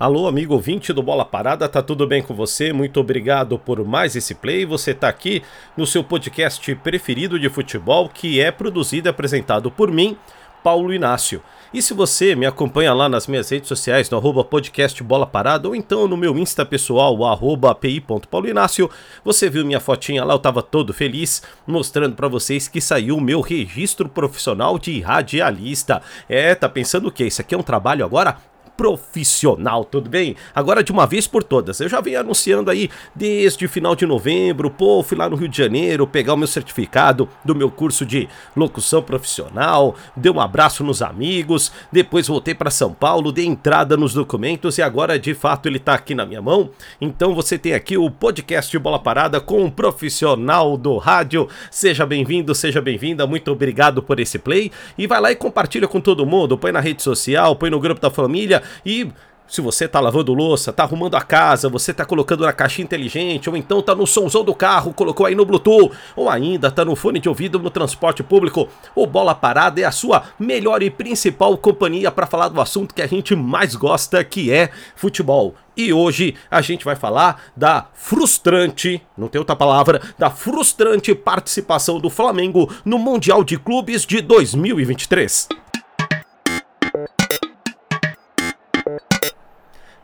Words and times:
Alô, 0.00 0.28
amigo 0.28 0.54
ouvinte 0.54 0.92
do 0.92 1.02
Bola 1.02 1.24
Parada, 1.24 1.68
tá 1.68 1.82
tudo 1.82 2.06
bem 2.06 2.22
com 2.22 2.32
você? 2.32 2.72
Muito 2.72 3.00
obrigado 3.00 3.58
por 3.58 3.84
mais 3.84 4.14
esse 4.14 4.32
play. 4.32 4.64
Você 4.64 4.94
tá 4.94 5.08
aqui 5.08 5.42
no 5.76 5.84
seu 5.88 6.04
podcast 6.04 6.72
preferido 6.76 7.36
de 7.36 7.48
futebol, 7.48 8.08
que 8.08 8.40
é 8.40 8.52
produzido 8.52 9.08
e 9.08 9.10
apresentado 9.10 9.72
por 9.72 9.90
mim, 9.90 10.16
Paulo 10.62 10.94
Inácio. 10.94 11.42
E 11.74 11.82
se 11.82 11.94
você 11.94 12.36
me 12.36 12.46
acompanha 12.46 12.94
lá 12.94 13.08
nas 13.08 13.26
minhas 13.26 13.50
redes 13.50 13.66
sociais, 13.66 14.08
no 14.08 14.18
arroba 14.18 14.44
podcast 14.44 15.02
Bola 15.02 15.26
Parada, 15.26 15.66
ou 15.66 15.74
então 15.74 16.06
no 16.06 16.16
meu 16.16 16.38
Insta 16.38 16.64
pessoal, 16.64 17.24
arroba 17.24 17.74
pi.paulinácio, 17.74 18.88
você 19.24 19.50
viu 19.50 19.66
minha 19.66 19.80
fotinha 19.80 20.24
lá, 20.24 20.32
eu 20.32 20.38
tava 20.38 20.62
todo 20.62 20.94
feliz, 20.94 21.42
mostrando 21.66 22.14
para 22.14 22.28
vocês 22.28 22.68
que 22.68 22.80
saiu 22.80 23.16
o 23.16 23.20
meu 23.20 23.40
registro 23.40 24.08
profissional 24.08 24.78
de 24.78 25.00
radialista. 25.00 26.00
É, 26.28 26.54
tá 26.54 26.68
pensando 26.68 27.08
o 27.08 27.12
que? 27.12 27.24
Isso 27.24 27.40
aqui 27.40 27.52
é 27.52 27.58
um 27.58 27.64
trabalho 27.64 28.04
agora 28.04 28.36
profissional, 28.78 29.84
tudo 29.84 30.08
bem? 30.08 30.36
Agora 30.54 30.84
de 30.84 30.92
uma 30.92 31.04
vez 31.04 31.26
por 31.26 31.42
todas, 31.42 31.80
eu 31.80 31.88
já 31.88 32.00
venho 32.00 32.20
anunciando 32.20 32.70
aí 32.70 32.88
desde 33.12 33.66
final 33.66 33.96
de 33.96 34.06
novembro, 34.06 34.70
pô, 34.70 35.02
fui 35.02 35.18
lá 35.18 35.28
no 35.28 35.34
Rio 35.34 35.48
de 35.48 35.58
Janeiro 35.58 36.06
pegar 36.06 36.34
o 36.34 36.36
meu 36.36 36.46
certificado 36.46 37.28
do 37.44 37.56
meu 37.56 37.72
curso 37.72 38.06
de 38.06 38.28
locução 38.54 39.02
profissional, 39.02 39.96
dei 40.16 40.30
um 40.30 40.40
abraço 40.40 40.84
nos 40.84 41.02
amigos, 41.02 41.72
depois 41.90 42.28
voltei 42.28 42.54
para 42.54 42.70
São 42.70 42.92
Paulo, 42.92 43.32
dei 43.32 43.46
entrada 43.46 43.96
nos 43.96 44.14
documentos 44.14 44.78
e 44.78 44.82
agora 44.82 45.18
de 45.18 45.34
fato 45.34 45.66
ele 45.66 45.80
tá 45.80 45.94
aqui 45.94 46.14
na 46.14 46.24
minha 46.24 46.40
mão. 46.40 46.70
Então 47.00 47.34
você 47.34 47.58
tem 47.58 47.74
aqui 47.74 47.98
o 47.98 48.08
podcast 48.08 48.78
Bola 48.78 49.00
Parada 49.00 49.40
com 49.40 49.64
um 49.64 49.70
profissional 49.70 50.76
do 50.76 50.98
rádio. 50.98 51.48
Seja 51.68 52.06
bem-vindo, 52.06 52.54
seja 52.54 52.80
bem-vinda, 52.80 53.26
muito 53.26 53.50
obrigado 53.50 54.04
por 54.04 54.20
esse 54.20 54.38
play 54.38 54.70
e 54.96 55.08
vai 55.08 55.20
lá 55.20 55.32
e 55.32 55.36
compartilha 55.36 55.88
com 55.88 56.00
todo 56.00 56.24
mundo, 56.24 56.56
põe 56.56 56.70
na 56.70 56.78
rede 56.78 57.02
social, 57.02 57.56
põe 57.56 57.70
no 57.70 57.80
grupo 57.80 58.00
da 58.00 58.08
família 58.08 58.62
e 58.84 59.10
se 59.48 59.62
você 59.62 59.88
tá 59.88 59.98
lavando 59.98 60.34
louça, 60.34 60.72
tá 60.72 60.82
arrumando 60.82 61.14
a 61.14 61.22
casa, 61.22 61.70
você 61.70 61.94
tá 61.94 62.04
colocando 62.04 62.44
na 62.44 62.52
caixinha 62.52 62.84
inteligente, 62.84 63.48
ou 63.48 63.56
então 63.56 63.80
tá 63.80 63.94
no 63.94 64.06
somzão 64.06 64.44
do 64.44 64.54
carro, 64.54 64.92
colocou 64.92 65.24
aí 65.24 65.34
no 65.34 65.44
Bluetooth, 65.44 65.90
ou 66.14 66.28
ainda 66.28 66.70
tá 66.70 66.84
no 66.84 66.94
fone 66.94 67.18
de 67.18 67.28
ouvido 67.28 67.58
no 67.58 67.70
transporte 67.70 68.22
público, 68.22 68.68
o 68.94 69.06
Bola 69.06 69.34
Parada 69.34 69.80
é 69.80 69.84
a 69.84 69.90
sua 69.90 70.24
melhor 70.38 70.82
e 70.82 70.90
principal 70.90 71.56
companhia 71.56 72.10
para 72.10 72.26
falar 72.26 72.48
do 72.48 72.60
assunto 72.60 72.94
que 72.94 73.00
a 73.00 73.06
gente 73.06 73.34
mais 73.34 73.74
gosta, 73.74 74.22
que 74.22 74.52
é 74.52 74.70
futebol. 74.94 75.54
E 75.74 75.92
hoje 75.92 76.34
a 76.50 76.60
gente 76.60 76.84
vai 76.84 76.96
falar 76.96 77.44
da 77.56 77.86
frustrante, 77.94 79.00
não 79.16 79.28
tem 79.28 79.38
outra 79.38 79.56
palavra, 79.56 80.02
da 80.18 80.28
frustrante 80.28 81.14
participação 81.14 81.98
do 82.00 82.10
Flamengo 82.10 82.70
no 82.84 82.98
Mundial 82.98 83.42
de 83.42 83.56
Clubes 83.56 84.04
de 84.04 84.20
2023. 84.20 85.48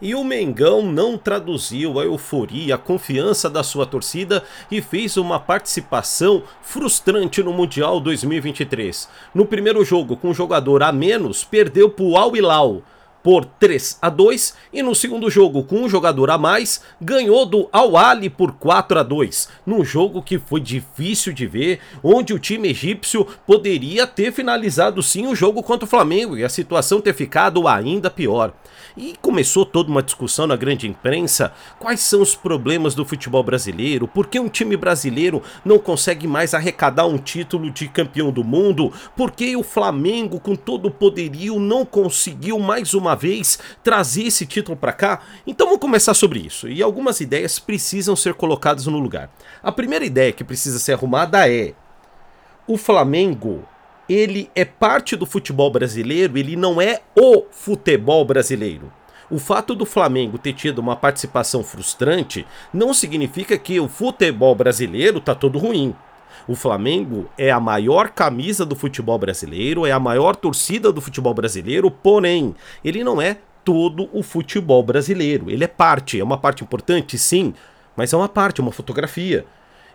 E 0.04 0.14
o 0.14 0.22
Mengão 0.22 0.82
não 0.82 1.16
traduziu 1.16 1.98
a 1.98 2.04
euforia, 2.04 2.74
a 2.74 2.78
confiança 2.78 3.48
da 3.48 3.62
sua 3.62 3.86
torcida 3.86 4.44
e 4.70 4.82
fez 4.82 5.16
uma 5.16 5.40
participação 5.40 6.42
frustrante 6.60 7.42
no 7.42 7.54
Mundial 7.54 7.98
2023. 8.00 9.08
No 9.34 9.46
primeiro 9.46 9.82
jogo, 9.82 10.14
com 10.14 10.28
um 10.28 10.34
jogador 10.34 10.82
a 10.82 10.92
menos, 10.92 11.42
perdeu 11.42 11.88
para 11.88 12.04
o 12.04 12.18
Al 12.18 12.36
Hilal 12.36 12.82
por 13.24 13.46
3 13.46 13.98
a 14.02 14.10
2 14.10 14.54
e 14.70 14.82
no 14.82 14.94
segundo 14.94 15.30
jogo 15.30 15.64
com 15.64 15.76
um 15.76 15.88
jogador 15.88 16.30
a 16.30 16.36
mais 16.36 16.82
ganhou 17.00 17.46
do 17.46 17.70
Al 17.72 17.96
Ali 17.96 18.28
por 18.28 18.52
4 18.52 18.98
a 18.98 19.02
2, 19.02 19.48
num 19.64 19.82
jogo 19.82 20.22
que 20.22 20.38
foi 20.38 20.60
difícil 20.60 21.32
de 21.32 21.46
ver, 21.46 21.80
onde 22.02 22.34
o 22.34 22.38
time 22.38 22.68
egípcio 22.68 23.26
poderia 23.46 24.06
ter 24.06 24.30
finalizado 24.30 25.02
sim 25.02 25.26
o 25.26 25.34
jogo 25.34 25.62
contra 25.62 25.86
o 25.86 25.88
Flamengo 25.88 26.36
e 26.36 26.44
a 26.44 26.50
situação 26.50 27.00
ter 27.00 27.14
ficado 27.14 27.66
ainda 27.66 28.10
pior. 28.10 28.52
E 28.96 29.14
começou 29.20 29.64
toda 29.64 29.90
uma 29.90 30.02
discussão 30.02 30.46
na 30.46 30.54
grande 30.54 30.86
imprensa: 30.86 31.52
quais 31.80 32.00
são 32.00 32.20
os 32.20 32.36
problemas 32.36 32.94
do 32.94 33.04
futebol 33.04 33.42
brasileiro? 33.42 34.06
Por 34.06 34.26
que 34.26 34.38
um 34.38 34.48
time 34.48 34.76
brasileiro 34.76 35.42
não 35.64 35.78
consegue 35.78 36.26
mais 36.26 36.54
arrecadar 36.54 37.06
um 37.06 37.18
título 37.18 37.70
de 37.70 37.88
campeão 37.88 38.30
do 38.30 38.44
mundo? 38.44 38.92
Por 39.16 39.30
que 39.32 39.56
o 39.56 39.62
Flamengo, 39.62 40.38
com 40.38 40.54
todo 40.54 40.86
o 40.86 40.90
poderio, 40.90 41.58
não 41.58 41.84
conseguiu 41.84 42.58
mais 42.58 42.94
uma 42.94 43.13
vez 43.14 43.58
trazer 43.82 44.24
esse 44.24 44.46
título 44.46 44.76
para 44.76 44.92
cá? 44.92 45.20
Então 45.46 45.66
vamos 45.66 45.80
começar 45.80 46.14
sobre 46.14 46.40
isso. 46.40 46.68
E 46.68 46.82
algumas 46.82 47.20
ideias 47.20 47.58
precisam 47.58 48.14
ser 48.14 48.34
colocadas 48.34 48.86
no 48.86 48.98
lugar. 48.98 49.30
A 49.62 49.72
primeira 49.72 50.04
ideia 50.04 50.32
que 50.32 50.44
precisa 50.44 50.78
ser 50.78 50.92
arrumada 50.92 51.48
é: 51.48 51.74
o 52.66 52.76
Flamengo 52.76 53.64
ele 54.08 54.50
é 54.54 54.64
parte 54.64 55.16
do 55.16 55.26
futebol 55.26 55.70
brasileiro, 55.70 56.36
ele 56.36 56.56
não 56.56 56.80
é 56.80 57.00
o 57.16 57.44
futebol 57.50 58.24
brasileiro. 58.24 58.92
O 59.30 59.38
fato 59.38 59.74
do 59.74 59.86
Flamengo 59.86 60.36
ter 60.36 60.52
tido 60.52 60.78
uma 60.78 60.94
participação 60.94 61.64
frustrante 61.64 62.46
não 62.72 62.92
significa 62.92 63.56
que 63.56 63.80
o 63.80 63.88
futebol 63.88 64.54
brasileiro 64.54 65.20
tá 65.20 65.34
todo 65.34 65.58
ruim. 65.58 65.94
O 66.46 66.54
Flamengo 66.54 67.28
é 67.38 67.50
a 67.50 67.60
maior 67.60 68.10
camisa 68.10 68.64
do 68.64 68.76
futebol 68.76 69.18
brasileiro, 69.18 69.86
é 69.86 69.92
a 69.92 70.00
maior 70.00 70.36
torcida 70.36 70.92
do 70.92 71.00
futebol 71.00 71.34
brasileiro, 71.34 71.90
porém, 71.90 72.54
ele 72.84 73.02
não 73.02 73.20
é 73.20 73.38
todo 73.64 74.08
o 74.12 74.22
futebol 74.22 74.82
brasileiro. 74.82 75.50
Ele 75.50 75.64
é 75.64 75.68
parte, 75.68 76.20
é 76.20 76.24
uma 76.24 76.38
parte 76.38 76.62
importante, 76.62 77.16
sim, 77.16 77.54
mas 77.96 78.12
é 78.12 78.16
uma 78.16 78.28
parte, 78.28 78.60
é 78.60 78.62
uma 78.62 78.72
fotografia. 78.72 79.44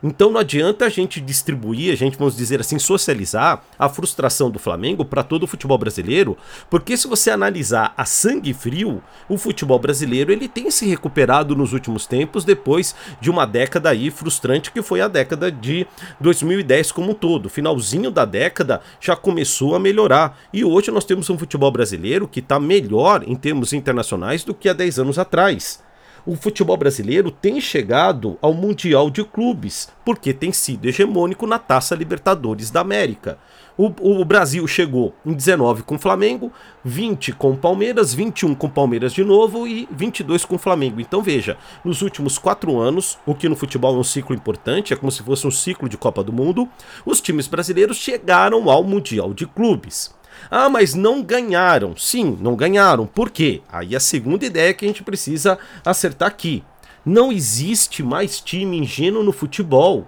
Então 0.02 0.32
não 0.32 0.40
adianta 0.40 0.86
a 0.86 0.90
gente 0.90 1.20
distribuir, 1.20 1.92
a 1.92 1.96
gente, 1.96 2.18
vamos 2.18 2.36
dizer 2.36 2.60
assim, 2.62 2.80
socializar 2.80 3.64
a 3.78 3.90
frustração 3.90 4.50
do 4.50 4.58
Flamengo 4.58 5.04
para 5.04 5.24
todo 5.24 5.44
o 5.44 5.48
futebol 5.48 5.78
brasileiro, 5.78 6.38
porque 6.70 6.96
se 6.96 7.08
você 7.08 7.30
analisar 7.30 7.94
a 7.98 8.06
sangue 8.06 8.54
frio, 8.54 9.04
o 9.28 9.38
futebol 9.38 9.78
brasileiro 9.78 10.32
ele 10.32 10.48
tem 10.48 10.72
se 10.72 10.86
recuperado 10.88 11.56
nos 11.56 11.74
últimos 11.74 12.06
tempos 12.06 12.46
depois 12.46 12.96
de 13.20 13.30
uma 13.30 13.46
década 13.46 13.90
aí 13.90 14.10
frustrante 14.10 14.72
que 14.72 14.82
foi 14.82 15.02
a 15.02 15.08
década 15.08 15.52
de 15.52 15.86
2010 16.20 16.92
como 16.92 17.12
um 17.12 17.16
todo. 17.16 17.50
Finalzinho 17.50 18.10
da 18.10 18.24
década 18.24 18.82
já 19.02 19.16
começou 19.16 19.76
a 19.76 19.80
melhorar 19.80 20.40
e 20.54 20.64
hoje 20.64 20.92
nós 20.92 21.06
temos 21.06 21.30
um 21.30 21.38
futebol 21.38 21.72
brasileiro 21.72 22.28
que 22.28 22.40
está 22.40 22.60
melhor 22.60 23.24
em 23.28 23.36
termos 23.36 23.74
internacionais 23.74 24.44
do 24.44 24.54
que 24.54 24.70
há 24.70 24.74
10 24.74 25.00
anos 25.00 25.20
atrás 25.20 25.89
o 26.30 26.36
futebol 26.36 26.78
brasileiro 26.78 27.32
tem 27.32 27.60
chegado 27.60 28.38
ao 28.40 28.54
Mundial 28.54 29.10
de 29.10 29.24
Clubes, 29.24 29.90
porque 30.06 30.32
tem 30.32 30.52
sido 30.52 30.86
hegemônico 30.86 31.48
na 31.48 31.58
Taça 31.58 31.96
Libertadores 31.96 32.70
da 32.70 32.82
América. 32.82 33.40
O, 33.76 33.88
o, 34.00 34.24
Brasil 34.24 34.68
chegou 34.68 35.16
em 35.26 35.34
19 35.34 35.82
com 35.82 35.96
o 35.96 36.00
Flamengo, 36.00 36.54
20 36.86 37.32
com 37.34 37.50
o 37.50 37.58
Palmeiras, 37.58 38.14
21 38.14 38.54
com 38.54 38.68
o 38.68 38.70
Palmeiras 38.70 39.12
de 39.12 39.24
novo 39.24 39.66
e 39.66 39.88
22 39.90 40.46
com 40.46 40.54
o 40.54 40.60
Flamengo. 40.60 41.02
Então 41.02 41.24
veja, 41.24 41.58
nos 41.84 42.04
últimos 42.04 42.38
quatro 42.38 42.78
anos, 42.78 43.18
o 43.26 43.34
que 43.34 43.50
no 43.50 43.56
futebol 43.56 43.96
é 43.96 44.00
um 44.00 44.04
ciclo 44.04 44.36
importante, 44.36 44.94
é 44.94 44.96
como 44.96 45.12
se 45.12 45.24
fosse 45.24 45.48
um 45.48 45.52
ciclo 45.52 45.90
de 45.90 45.98
Copa 45.98 46.24
do 46.24 46.32
Mundo, 46.32 46.70
os 47.04 47.20
times 47.20 47.48
brasileiros 47.48 47.98
chegaram 47.98 48.70
ao 48.70 48.84
Mundial 48.84 49.34
de 49.34 49.48
Clubes. 49.48 50.19
Ah, 50.50 50.70
mas 50.70 50.94
não 50.94 51.22
ganharam. 51.22 51.96
Sim, 51.98 52.38
não 52.40 52.56
ganharam. 52.56 53.06
Por 53.06 53.30
quê? 53.30 53.62
Aí 53.72 53.96
a 53.96 54.00
segunda 54.00 54.46
ideia 54.46 54.74
que 54.74 54.86
a 54.86 54.88
gente 54.88 55.04
precisa 55.04 55.58
acertar 55.86 56.28
aqui. 56.28 56.64
Não 57.06 57.32
existe 57.32 58.04
mais 58.04 58.40
time 58.40 58.78
ingênuo 58.78 59.24
no 59.24 59.32
futebol. 59.32 60.08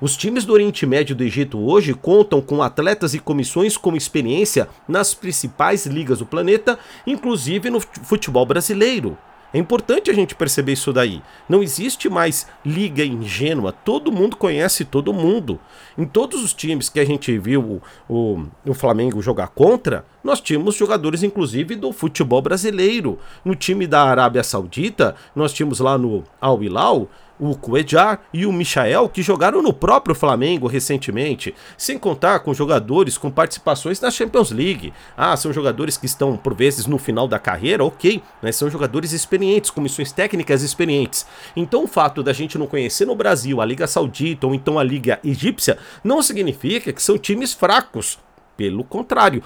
Os 0.00 0.16
times 0.16 0.44
do 0.44 0.52
Oriente 0.52 0.84
Médio 0.84 1.14
do 1.14 1.22
Egito 1.22 1.58
hoje 1.60 1.94
contam 1.94 2.40
com 2.40 2.60
atletas 2.60 3.14
e 3.14 3.20
comissões 3.20 3.76
com 3.76 3.94
experiência 3.94 4.68
nas 4.88 5.14
principais 5.14 5.86
ligas 5.86 6.18
do 6.18 6.26
planeta, 6.26 6.76
inclusive 7.06 7.70
no 7.70 7.80
futebol 7.80 8.44
brasileiro. 8.44 9.16
É 9.54 9.58
importante 9.58 10.10
a 10.10 10.14
gente 10.14 10.34
perceber 10.34 10.72
isso 10.72 10.92
daí. 10.92 11.22
Não 11.48 11.62
existe 11.62 12.08
mais 12.08 12.46
liga 12.64 13.04
ingênua. 13.04 13.72
Todo 13.72 14.10
mundo 14.10 14.36
conhece 14.36 14.84
todo 14.84 15.12
mundo. 15.12 15.60
Em 15.96 16.06
todos 16.06 16.42
os 16.42 16.54
times 16.54 16.88
que 16.88 16.98
a 16.98 17.04
gente 17.04 17.36
viu 17.38 17.80
o, 18.08 18.14
o, 18.14 18.46
o 18.70 18.74
Flamengo 18.74 19.20
jogar 19.20 19.48
contra, 19.48 20.04
nós 20.24 20.40
tínhamos 20.40 20.74
jogadores, 20.74 21.22
inclusive, 21.22 21.76
do 21.76 21.92
futebol 21.92 22.40
brasileiro. 22.40 23.18
No 23.44 23.54
time 23.54 23.86
da 23.86 24.02
Arábia 24.04 24.42
Saudita, 24.42 25.14
nós 25.36 25.52
tínhamos 25.52 25.80
lá 25.80 25.98
no 25.98 26.24
Al 26.40 26.62
Hilal 26.62 27.08
o 27.42 27.56
Cuejar 27.56 28.20
e 28.32 28.46
o 28.46 28.52
Michael, 28.52 29.08
que 29.08 29.20
jogaram 29.20 29.60
no 29.60 29.72
próprio 29.72 30.14
Flamengo 30.14 30.68
recentemente, 30.68 31.52
sem 31.76 31.98
contar 31.98 32.38
com 32.38 32.54
jogadores 32.54 33.18
com 33.18 33.32
participações 33.32 34.00
na 34.00 34.12
Champions 34.12 34.52
League. 34.52 34.92
Ah, 35.16 35.36
são 35.36 35.52
jogadores 35.52 35.96
que 35.96 36.06
estão, 36.06 36.36
por 36.36 36.54
vezes, 36.54 36.86
no 36.86 36.98
final 36.98 37.26
da 37.26 37.40
carreira, 37.40 37.84
ok, 37.84 38.22
mas 38.40 38.54
são 38.54 38.70
jogadores 38.70 39.10
experientes, 39.10 39.72
comissões 39.72 40.12
técnicas 40.12 40.62
experientes. 40.62 41.26
Então, 41.56 41.82
o 41.82 41.88
fato 41.88 42.22
da 42.22 42.32
gente 42.32 42.56
não 42.56 42.68
conhecer 42.68 43.06
no 43.06 43.16
Brasil 43.16 43.60
a 43.60 43.64
Liga 43.64 43.88
Saudita 43.88 44.46
ou 44.46 44.54
então 44.54 44.78
a 44.78 44.84
Liga 44.84 45.18
Egípcia 45.24 45.78
não 46.04 46.22
significa 46.22 46.92
que 46.92 47.02
são 47.02 47.18
times 47.18 47.52
fracos. 47.52 48.20
Pelo 48.56 48.84
contrário, 48.84 49.42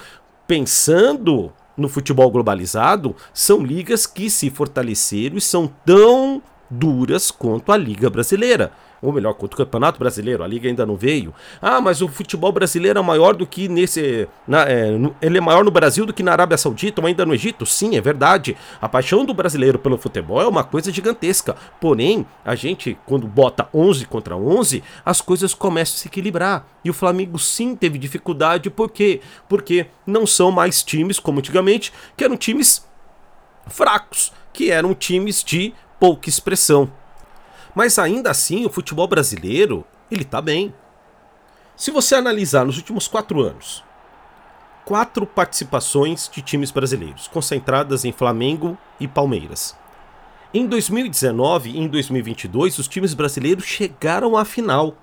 pensando 0.47 1.51
no 1.75 1.89
futebol 1.89 2.31
globalizado, 2.31 3.17
são 3.33 3.63
ligas 3.63 4.07
que 4.07 4.29
se 4.29 4.51
fortaleceram 4.51 5.39
e 5.39 5.41
são 5.41 5.67
tão 5.67 6.43
duras 6.71 7.31
quanto 7.31 7.73
a 7.73 7.77
Liga 7.77 8.11
Brasileira 8.11 8.73
ou 9.01 9.13
melhor, 9.13 9.35
contra 9.35 9.55
o 9.55 9.65
Campeonato 9.65 9.99
Brasileiro, 9.99 10.43
a 10.43 10.47
liga 10.47 10.69
ainda 10.69 10.87
não 10.87 10.97
veio. 10.97 11.35
Ah, 11.61 11.81
mas 11.81 12.01
o 12.01 12.09
futebol 12.09 12.51
brasileiro 12.51 12.99
é 12.99 13.03
maior 13.03 13.35
do 13.35 13.47
que 13.47 13.69
nesse. 13.69 14.29
Na, 14.47 14.63
é, 14.63 14.91
no, 14.91 15.15
ele 15.21 15.39
é 15.39 15.41
maior 15.41 15.65
no 15.65 15.71
Brasil 15.71 16.07
do 16.07 16.13
que 16.13 16.23
na 16.23 16.33
Arábia 16.33 16.57
Saudita 16.57 17.01
ou 17.01 17.07
ainda 17.07 17.25
no 17.25 17.35
Egito? 17.35 17.67
Sim, 17.67 17.97
é 17.97 18.01
verdade. 18.01 18.57
A 18.81 18.89
paixão 18.89 19.25
do 19.25 19.35
brasileiro 19.35 19.79
pelo 19.79 19.99
futebol 19.99 20.41
é 20.41 20.47
uma 20.47 20.65
coisa 20.65 20.91
gigantesca. 20.91 21.57
Porém, 21.81 22.27
a 22.45 22.55
gente, 22.55 22.99
quando 23.07 23.27
bota 23.27 23.69
11 23.73 24.07
contra 24.07 24.37
11, 24.37 24.83
as 25.05 25.21
coisas 25.21 25.55
começam 25.55 25.95
a 25.95 25.99
se 25.99 26.09
equilibrar. 26.09 26.67
E 26.85 26.91
o 26.91 26.95
Flamengo 26.95 27.39
sim 27.39 27.77
teve 27.77 27.99
dificuldade, 27.99 28.71
por 28.71 28.91
quê? 28.91 29.21
Porque 29.49 29.87
não 30.07 30.27
são 30.27 30.51
mais 30.51 30.83
times 30.83 31.19
como 31.19 31.39
antigamente, 31.39 31.93
que 32.17 32.25
eram 32.25 32.37
times 32.37 32.87
fracos, 33.67 34.33
que 34.53 34.71
eram 34.71 34.95
times 34.95 35.45
de 35.45 35.75
pouca 35.99 36.29
expressão. 36.29 36.91
Mas 37.75 37.99
ainda 37.99 38.31
assim, 38.31 38.65
o 38.65 38.71
futebol 38.71 39.07
brasileiro, 39.07 39.85
ele 40.11 40.25
tá 40.25 40.41
bem. 40.41 40.75
Se 41.77 41.91
você 41.91 42.15
analisar 42.15 42.65
nos 42.65 42.79
últimos 42.79 43.07
quatro 43.07 43.43
anos, 43.43 43.85
quatro 44.85 45.27
participações 45.27 46.31
de 46.33 46.41
times 46.41 46.71
brasileiros, 46.71 47.29
concentradas 47.29 48.05
em 48.05 48.13
Flamengo 48.13 48.79
e 48.99 49.07
Palmeiras. 49.07 49.77
Em 50.55 50.67
2019 50.67 51.71
e 51.71 51.79
em 51.79 51.89
2022, 51.89 52.79
os 52.79 52.89
times 52.89 53.13
brasileiros 53.13 53.65
chegaram 53.65 54.37
à 54.37 54.45
final. 54.45 54.97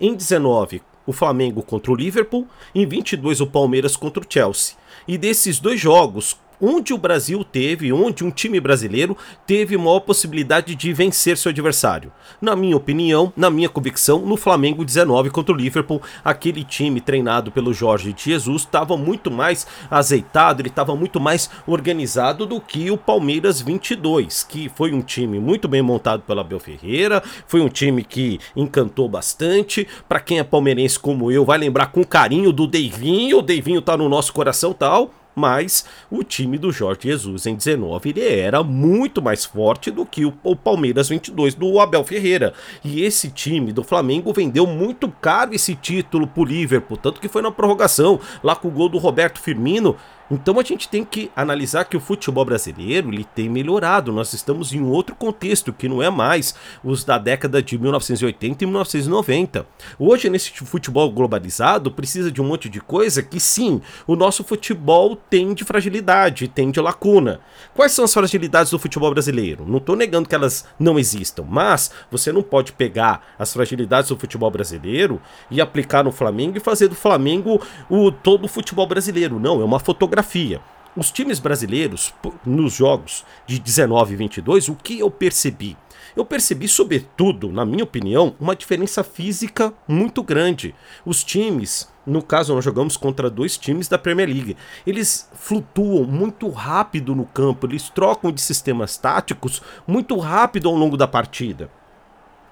Em 0.00 0.14
19, 0.14 0.82
o 1.06 1.12
Flamengo 1.12 1.62
contra 1.62 1.92
o 1.92 1.94
Liverpool, 1.94 2.48
em 2.74 2.86
22 2.86 3.40
o 3.40 3.46
Palmeiras 3.46 3.96
contra 3.96 4.22
o 4.22 4.26
Chelsea. 4.28 4.76
E 5.06 5.16
desses 5.16 5.60
dois 5.60 5.80
jogos, 5.80 6.36
onde 6.60 6.92
o 6.92 6.98
Brasil 6.98 7.44
teve, 7.44 7.92
onde 7.92 8.24
um 8.24 8.30
time 8.30 8.60
brasileiro 8.60 9.16
teve 9.46 9.76
maior 9.76 10.00
possibilidade 10.00 10.74
de 10.74 10.92
vencer 10.92 11.36
seu 11.36 11.50
adversário. 11.50 12.12
Na 12.40 12.54
minha 12.54 12.76
opinião, 12.76 13.32
na 13.36 13.50
minha 13.50 13.68
convicção, 13.68 14.20
no 14.20 14.36
Flamengo 14.36 14.84
19 14.84 15.30
contra 15.30 15.54
o 15.54 15.56
Liverpool, 15.56 16.02
aquele 16.24 16.64
time 16.64 17.00
treinado 17.00 17.50
pelo 17.50 17.72
Jorge 17.72 18.14
Jesus 18.16 18.62
estava 18.62 18.96
muito 18.96 19.30
mais 19.30 19.66
azeitado, 19.90 20.60
ele 20.60 20.68
estava 20.68 20.94
muito 20.94 21.20
mais 21.20 21.50
organizado 21.66 22.46
do 22.46 22.60
que 22.60 22.90
o 22.90 22.96
Palmeiras 22.96 23.60
22, 23.60 24.44
que 24.44 24.68
foi 24.68 24.92
um 24.92 25.00
time 25.00 25.38
muito 25.38 25.68
bem 25.68 25.82
montado 25.82 26.22
pela 26.22 26.40
Abel 26.40 26.58
Ferreira, 26.58 27.22
foi 27.46 27.60
um 27.60 27.68
time 27.68 28.02
que 28.02 28.38
encantou 28.56 29.08
bastante. 29.08 29.86
Para 30.08 30.20
quem 30.20 30.38
é 30.38 30.44
palmeirense 30.44 30.98
como 30.98 31.30
eu, 31.30 31.44
vai 31.44 31.58
lembrar 31.58 31.86
com 31.86 32.04
carinho 32.04 32.52
do 32.52 32.66
Deivinho, 32.66 33.38
o 33.38 33.42
Deivinho 33.42 33.82
tá 33.82 33.96
no 33.96 34.08
nosso 34.08 34.32
coração 34.32 34.72
tal 34.72 35.12
mas 35.38 35.84
o 36.10 36.22
time 36.22 36.58
do 36.58 36.72
Jorge 36.72 37.02
Jesus 37.04 37.46
em 37.46 37.54
19 37.54 38.10
ele 38.10 38.28
era 38.28 38.62
muito 38.62 39.22
mais 39.22 39.44
forte 39.44 39.90
do 39.90 40.04
que 40.04 40.24
o, 40.24 40.34
o 40.42 40.56
Palmeiras 40.56 41.08
22 41.08 41.54
do 41.54 41.78
Abel 41.78 42.04
Ferreira. 42.04 42.52
E 42.84 43.02
esse 43.02 43.30
time 43.30 43.72
do 43.72 43.84
Flamengo 43.84 44.32
vendeu 44.32 44.66
muito 44.66 45.08
caro 45.08 45.54
esse 45.54 45.74
título 45.74 46.26
pro 46.26 46.44
Liverpool, 46.44 46.96
tanto 46.96 47.20
que 47.20 47.28
foi 47.28 47.40
na 47.40 47.50
prorrogação, 47.50 48.20
lá 48.42 48.56
com 48.56 48.68
o 48.68 48.72
gol 48.72 48.88
do 48.88 48.98
Roberto 48.98 49.40
Firmino, 49.40 49.96
então 50.30 50.60
a 50.60 50.62
gente 50.62 50.88
tem 50.88 51.04
que 51.04 51.30
analisar 51.34 51.84
que 51.84 51.96
o 51.96 52.00
futebol 52.00 52.44
brasileiro 52.44 53.08
ele 53.08 53.24
tem 53.24 53.48
melhorado. 53.48 54.12
Nós 54.12 54.34
estamos 54.34 54.74
em 54.74 54.80
um 54.80 54.90
outro 54.90 55.14
contexto 55.14 55.72
que 55.72 55.88
não 55.88 56.02
é 56.02 56.10
mais 56.10 56.54
os 56.84 57.02
da 57.02 57.16
década 57.16 57.62
de 57.62 57.78
1980 57.78 58.62
e 58.62 58.66
1990. 58.66 59.66
Hoje 59.98 60.28
nesse 60.28 60.50
futebol 60.52 61.10
globalizado 61.10 61.90
precisa 61.90 62.30
de 62.30 62.42
um 62.42 62.46
monte 62.46 62.68
de 62.68 62.80
coisa 62.80 63.22
que 63.22 63.40
sim, 63.40 63.80
o 64.06 64.14
nosso 64.14 64.44
futebol 64.44 65.16
tem 65.16 65.54
de 65.54 65.64
fragilidade, 65.64 66.48
tem 66.48 66.70
de 66.70 66.80
lacuna. 66.80 67.40
Quais 67.74 67.92
são 67.92 68.04
as 68.04 68.12
fragilidades 68.12 68.70
do 68.70 68.78
futebol 68.78 69.10
brasileiro? 69.10 69.64
Não 69.66 69.78
estou 69.78 69.96
negando 69.96 70.28
que 70.28 70.34
elas 70.34 70.66
não 70.78 70.98
existam, 70.98 71.44
mas 71.48 71.90
você 72.10 72.30
não 72.32 72.42
pode 72.42 72.72
pegar 72.72 73.34
as 73.38 73.52
fragilidades 73.52 74.10
do 74.10 74.18
futebol 74.18 74.50
brasileiro 74.50 75.20
e 75.50 75.60
aplicar 75.60 76.04
no 76.04 76.12
Flamengo 76.12 76.58
e 76.58 76.60
fazer 76.60 76.88
do 76.88 76.94
Flamengo 76.94 77.62
o 77.88 78.12
todo 78.12 78.44
o 78.44 78.48
futebol 78.48 78.86
brasileiro. 78.86 79.40
Não, 79.40 79.62
é 79.62 79.64
uma 79.64 79.80
fotografia 79.80 80.17
geografia. 80.18 80.60
Os 80.96 81.12
times 81.12 81.38
brasileiros, 81.38 82.12
nos 82.44 82.72
jogos 82.74 83.24
de 83.46 83.60
19 83.60 84.14
e 84.14 84.16
22, 84.16 84.68
o 84.68 84.74
que 84.74 84.98
eu 84.98 85.10
percebi? 85.10 85.76
Eu 86.16 86.24
percebi, 86.24 86.66
sobretudo, 86.66 87.52
na 87.52 87.64
minha 87.64 87.84
opinião, 87.84 88.34
uma 88.40 88.56
diferença 88.56 89.04
física 89.04 89.72
muito 89.86 90.22
grande. 90.22 90.74
Os 91.06 91.22
times, 91.22 91.88
no 92.04 92.20
caso, 92.20 92.52
nós 92.52 92.64
jogamos 92.64 92.96
contra 92.96 93.30
dois 93.30 93.56
times 93.56 93.86
da 93.86 93.96
Premier 93.96 94.28
League. 94.28 94.56
Eles 94.84 95.30
flutuam 95.34 96.04
muito 96.04 96.48
rápido 96.48 97.14
no 97.14 97.26
campo, 97.26 97.66
eles 97.66 97.88
trocam 97.88 98.32
de 98.32 98.40
sistemas 98.40 98.96
táticos 98.96 99.62
muito 99.86 100.16
rápido 100.18 100.68
ao 100.68 100.74
longo 100.74 100.96
da 100.96 101.06
partida. 101.06 101.70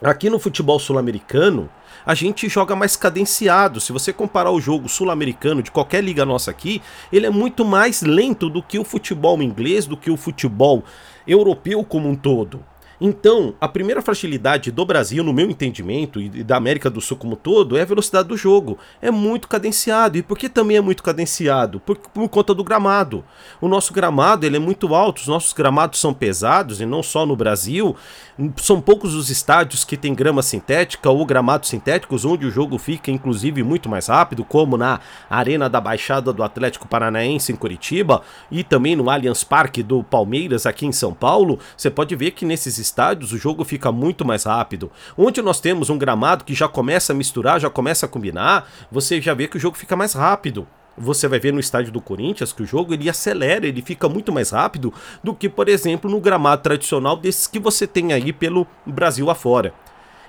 Aqui 0.03 0.29
no 0.29 0.39
futebol 0.39 0.79
sul-americano, 0.79 1.71
a 2.05 2.15
gente 2.15 2.51
joga 2.51 2.77
mais 2.77 2.97
cadenciado. 2.97 3.81
Se 3.81 3.93
você 3.93 4.13
comparar 4.13 4.51
o 4.51 4.61
jogo 4.61 4.91
sul-americano 4.91 5.63
de 5.63 5.71
qualquer 5.71 6.05
liga 6.05 6.23
nossa 6.23 6.51
aqui, 6.51 6.83
ele 7.11 7.25
é 7.25 7.31
muito 7.31 7.65
mais 7.65 8.03
lento 8.03 8.51
do 8.51 8.63
que 8.63 8.79
o 8.79 8.85
futebol 8.85 9.43
inglês, 9.43 9.87
do 9.87 9.97
que 9.97 10.11
o 10.11 10.17
futebol 10.17 10.85
europeu 11.27 11.83
como 11.83 12.11
um 12.11 12.15
todo. 12.15 12.63
Então, 13.01 13.55
a 13.61 13.69
primeira 13.69 14.01
fragilidade 14.01 14.71
do 14.71 14.85
Brasil, 14.87 15.23
no 15.23 15.33
meu 15.33 15.51
entendimento, 15.51 16.21
e 16.21 16.43
da 16.43 16.57
América 16.57 16.89
do 16.89 17.01
Sul 17.01 17.17
como 17.17 17.37
todo, 17.37 17.77
é 17.77 17.83
a 17.83 17.87
velocidade 17.87 18.29
do 18.29 18.37
jogo. 18.37 18.79
É 19.03 19.11
muito 19.11 19.49
cadenciado. 19.49 20.17
E 20.17 20.23
por 20.23 20.39
que 20.39 20.49
também 20.49 20.79
é 20.79 20.81
muito 20.81 21.03
cadenciado? 21.03 21.79
Por, 21.81 21.97
por 21.97 22.29
conta 22.29 22.55
do 22.55 22.65
gramado. 22.65 23.25
O 23.61 23.69
nosso 23.69 23.93
gramado 23.93 24.47
ele 24.47 24.57
é 24.57 24.61
muito 24.61 24.95
alto, 24.95 25.19
os 25.19 25.29
nossos 25.29 25.53
gramados 25.53 26.01
são 26.01 26.15
pesados, 26.15 26.81
e 26.81 26.87
não 26.87 27.03
só 27.03 27.27
no 27.27 27.37
Brasil. 27.37 27.95
São 28.57 28.81
poucos 28.81 29.15
os 29.15 29.31
estádios 29.31 29.85
que 29.85 29.97
têm 29.97 30.15
grama 30.15 30.43
sintética 30.43 31.11
ou 31.11 31.25
gramados 31.27 31.69
sintéticos, 31.69 32.25
onde 32.25 32.47
o 32.47 32.51
jogo 32.51 32.79
fica, 32.79 33.11
inclusive, 33.11 33.63
muito 33.63 33.89
mais 33.89 34.07
rápido, 34.07 34.45
como 34.45 34.77
na 34.77 35.01
Arena 35.29 35.69
da 35.69 35.81
Baixada 35.81 36.33
do 36.33 36.43
Atlético 36.43 36.89
Paranaense 36.89 37.53
em 37.53 37.57
Curitiba, 37.57 38.23
e 38.51 38.65
também 38.65 38.97
no 38.97 39.11
Allianz 39.11 39.45
Parque 39.45 39.83
do 39.83 40.03
Palmeiras 40.03 40.65
aqui 40.65 40.87
em 40.87 40.93
São 40.93 41.13
Paulo. 41.13 41.59
Você 41.77 41.91
pode 41.91 42.15
ver 42.17 42.31
que 42.31 42.45
nesses 42.45 42.79
estádios 42.87 43.33
o 43.33 43.39
jogo 43.39 43.65
fica 43.65 43.93
muito 43.93 44.25
mais 44.25 44.45
rápido. 44.45 44.91
Onde 45.17 45.43
nós 45.43 45.61
temos 45.61 45.91
um 45.91 45.99
gramado 45.99 46.45
que 46.45 46.55
já 46.55 46.69
começa 46.69 47.13
a 47.13 47.17
misturar, 47.17 47.61
já 47.61 47.69
começa 47.69 48.07
a 48.07 48.09
combinar, 48.09 48.69
você 48.91 49.21
já 49.21 49.35
vê 49.35 49.47
que 49.47 49.57
o 49.57 49.61
jogo 49.61 49.77
fica 49.77 49.95
mais 49.95 50.15
rápido. 50.15 50.67
Você 50.99 51.29
vai 51.29 51.39
ver 51.39 51.53
no 51.53 51.61
estádio 51.61 51.93
do 51.93 52.01
Corinthians 52.01 52.53
que 52.53 52.63
o 52.63 52.67
jogo 52.67 52.95
ele 52.95 53.11
acelera, 53.11 53.67
ele 53.67 53.83
fica 53.83 54.09
muito 54.09 54.33
mais 54.33 54.51
rápido 54.51 54.95
do 55.23 55.35
que, 55.35 55.49
por 55.49 55.69
exemplo, 55.69 56.11
no 56.11 56.21
gramado 56.21 56.63
tradicional 56.63 57.17
desses 57.17 57.47
que 57.47 57.59
você 57.59 57.87
tem 57.87 58.15
aí 58.15 58.33
pelo 58.33 58.67
Brasil 58.87 59.29
afora. 59.29 59.75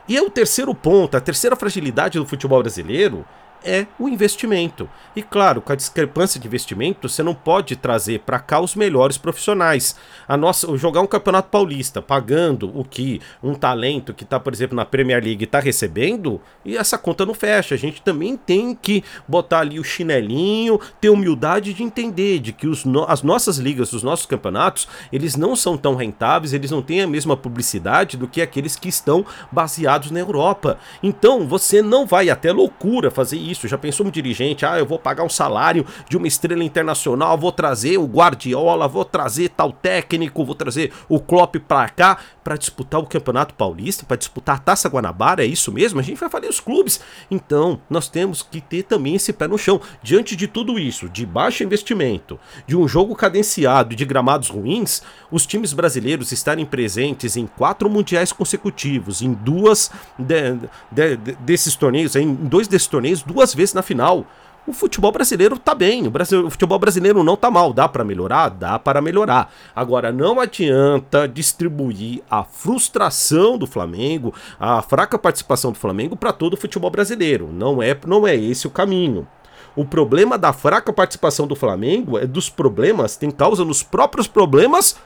E 0.10 0.18
é 0.18 0.22
o 0.22 0.30
terceiro 0.30 0.74
ponto, 0.74 1.16
a 1.16 1.22
terceira 1.22 1.56
fragilidade 1.56 2.20
do 2.20 2.26
futebol 2.26 2.62
brasileiro 2.62 3.26
é 3.64 3.88
o 4.00 4.08
investimento. 4.08 4.90
E 5.16 5.22
claro, 5.22 5.62
com 5.62 5.74
a 5.74 5.76
discrepância 5.76 6.40
de 6.40 6.48
investimento, 6.48 7.10
você 7.10 7.24
não 7.24 7.34
pode 7.34 7.76
trazer 7.76 8.20
para 8.20 8.40
cá 8.40 8.60
os 8.60 8.76
melhores 8.76 9.18
profissionais. 9.18 9.96
A 10.28 10.38
nossa, 10.38 10.76
jogar 10.78 11.02
um 11.02 11.08
campeonato 11.08 11.50
paulista 11.50 12.02
pagando 12.02 12.72
o 12.78 12.84
que 12.84 13.22
um 13.42 13.54
talento 13.54 14.14
que 14.14 14.24
está, 14.24 14.40
por 14.40 14.54
exemplo, 14.54 14.76
na 14.76 14.86
Premier 14.86 15.24
League 15.24 15.44
está 15.44 15.60
recebendo, 15.60 16.40
e 16.64 16.78
essa 16.78 16.98
conta 16.98 17.26
não 17.26 17.34
fecha. 17.34 17.76
A 17.76 17.78
gente 17.78 18.02
também 18.02 18.38
tem 18.38 18.76
que 18.76 19.04
botar 19.28 19.60
ali 19.60 19.80
o 19.80 19.84
chinelinho, 19.84 20.80
ter 21.02 21.10
humildade 21.10 21.74
de 21.74 21.84
entender 21.84 22.40
de 22.40 22.54
que 22.54 22.68
os 22.68 22.86
no, 22.86 23.04
as 23.06 23.24
nossas 23.24 23.58
ligas, 23.58 23.94
os 23.94 24.04
nossos 24.04 24.26
campeonatos, 24.26 24.88
eles 25.12 25.36
não 25.36 25.56
são 25.56 25.78
tão 25.78 25.96
rentáveis, 25.96 26.54
eles 26.54 26.72
não 26.72 26.82
têm 26.82 27.02
a 27.02 27.08
mesma 27.08 27.36
publicidade 27.36 28.18
do 28.18 28.28
que 28.28 28.42
aqueles 28.42 28.76
que 28.76 28.90
estão 28.90 29.26
baseados 29.52 30.12
na 30.12 30.20
Europa. 30.20 30.78
Então, 31.02 31.48
você 31.48 31.82
não 31.82 32.06
vai 32.06 32.30
até 32.30 32.52
loucura 32.52 33.10
fazer 33.10 33.38
isso. 33.38 33.57
Já 33.66 33.78
pensou 33.78 34.06
um 34.06 34.12
dirigente, 34.12 34.66
ah, 34.66 34.78
eu 34.78 34.86
vou 34.86 35.00
pagar 35.00 35.24
um 35.24 35.30
salário 35.30 35.86
de 36.10 36.18
uma 36.18 36.28
estrela 36.28 36.64
internacional, 36.64 37.38
vou 37.38 37.52
trazer 37.52 37.98
o 37.98 38.06
Guardiola, 38.06 38.88
vou 38.88 39.06
trazer 39.06 39.50
tal 39.50 39.72
técnico, 39.72 40.44
vou 40.44 40.56
trazer 40.56 40.92
o 41.08 41.20
Klopp 41.20 41.56
pra 41.68 41.88
cá 41.88 42.18
para 42.44 42.58
disputar 42.58 43.02
o 43.02 43.06
Campeonato 43.06 43.54
Paulista, 43.54 44.06
para 44.06 44.16
disputar 44.18 44.56
a 44.56 44.60
Taça 44.60 44.88
Guanabara, 44.88 45.44
é 45.44 45.48
isso 45.48 45.72
mesmo? 45.72 46.00
A 46.00 46.04
gente 46.04 46.18
vai 46.18 46.30
fazer 46.30 46.48
os 46.48 46.60
clubes. 46.60 47.02
Então, 47.30 47.82
nós 47.90 48.08
temos 48.08 48.42
que 48.42 48.62
ter 48.62 48.84
também 48.84 49.16
esse 49.16 49.34
pé 49.34 49.48
no 49.48 49.58
chão. 49.58 49.82
Diante 50.02 50.36
de 50.36 50.48
tudo 50.48 50.80
isso, 50.80 51.10
de 51.10 51.26
baixo 51.26 51.64
investimento, 51.64 52.40
de 52.66 52.76
um 52.76 52.88
jogo 52.88 53.16
cadenciado 53.16 53.92
e 53.94 53.96
de 53.96 54.06
gramados 54.06 54.48
ruins, 54.50 55.02
os 55.30 55.46
times 55.46 55.74
brasileiros 55.74 56.32
estarem 56.32 56.66
presentes 56.66 57.36
em 57.36 57.46
quatro 57.46 57.90
mundiais 57.90 58.32
consecutivos, 58.32 59.22
em 59.22 59.34
duas 59.34 59.92
de, 60.18 60.54
de, 60.92 61.18
de, 61.18 61.32
desses 61.42 61.76
torneios, 61.76 62.16
em 62.16 62.34
dois 62.34 62.68
desses 62.68 62.88
torneios, 62.88 63.24
duas 63.24 63.37
vezes 63.54 63.74
na 63.74 63.82
final. 63.82 64.26
O 64.68 64.74
futebol 64.74 65.14
brasileiro 65.14 65.58
tá 65.58 65.74
bem, 65.74 66.06
o, 66.06 66.12
Brasil, 66.12 66.46
o 66.46 66.50
futebol 66.50 66.78
brasileiro 66.78 67.24
não 67.24 67.38
tá 67.38 67.50
mal, 67.50 67.72
dá 67.72 67.88
para 67.88 68.04
melhorar, 68.04 68.50
dá 68.50 68.78
para 68.78 69.02
melhorar. 69.02 69.50
Agora 69.74 70.12
não 70.12 70.42
adianta 70.42 71.26
distribuir 71.26 72.22
a 72.30 72.44
frustração 72.44 73.58
do 73.58 73.66
Flamengo, 73.66 74.34
a 74.60 74.82
fraca 74.82 75.18
participação 75.18 75.72
do 75.72 75.78
Flamengo 75.78 76.18
para 76.18 76.34
todo 76.34 76.56
o 76.56 76.58
futebol 76.58 76.92
brasileiro. 76.92 77.50
Não 77.50 77.82
é, 77.82 77.98
não 78.06 78.28
é 78.28 78.36
esse 78.36 78.68
o 78.68 78.70
caminho. 78.70 79.26
O 79.74 79.86
problema 79.86 80.38
da 80.38 80.52
fraca 80.52 80.92
participação 80.92 81.48
do 81.48 81.56
Flamengo 81.56 82.18
é 82.18 82.28
dos 82.28 82.50
problemas, 82.50 83.16
tem 83.16 83.32
causa 83.32 83.64
nos 83.64 83.82
próprios 83.82 84.28
problemas 84.28 84.98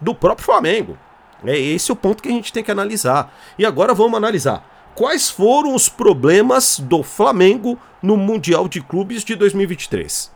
do 0.00 0.14
próprio 0.14 0.46
Flamengo. 0.46 0.96
É 1.44 1.58
esse 1.58 1.90
o 1.90 1.96
ponto 1.96 2.22
que 2.22 2.28
a 2.28 2.32
gente 2.32 2.52
tem 2.52 2.62
que 2.62 2.70
analisar. 2.70 3.34
E 3.58 3.66
agora 3.66 3.92
vamos 3.92 4.16
analisar 4.16 4.77
quais 4.98 5.30
foram 5.30 5.76
os 5.76 5.88
problemas 5.88 6.80
do 6.80 7.04
Flamengo 7.04 7.78
no 8.02 8.16
Mundial 8.16 8.66
de 8.66 8.80
Clubes 8.80 9.22
de 9.22 9.36
2023. 9.36 10.32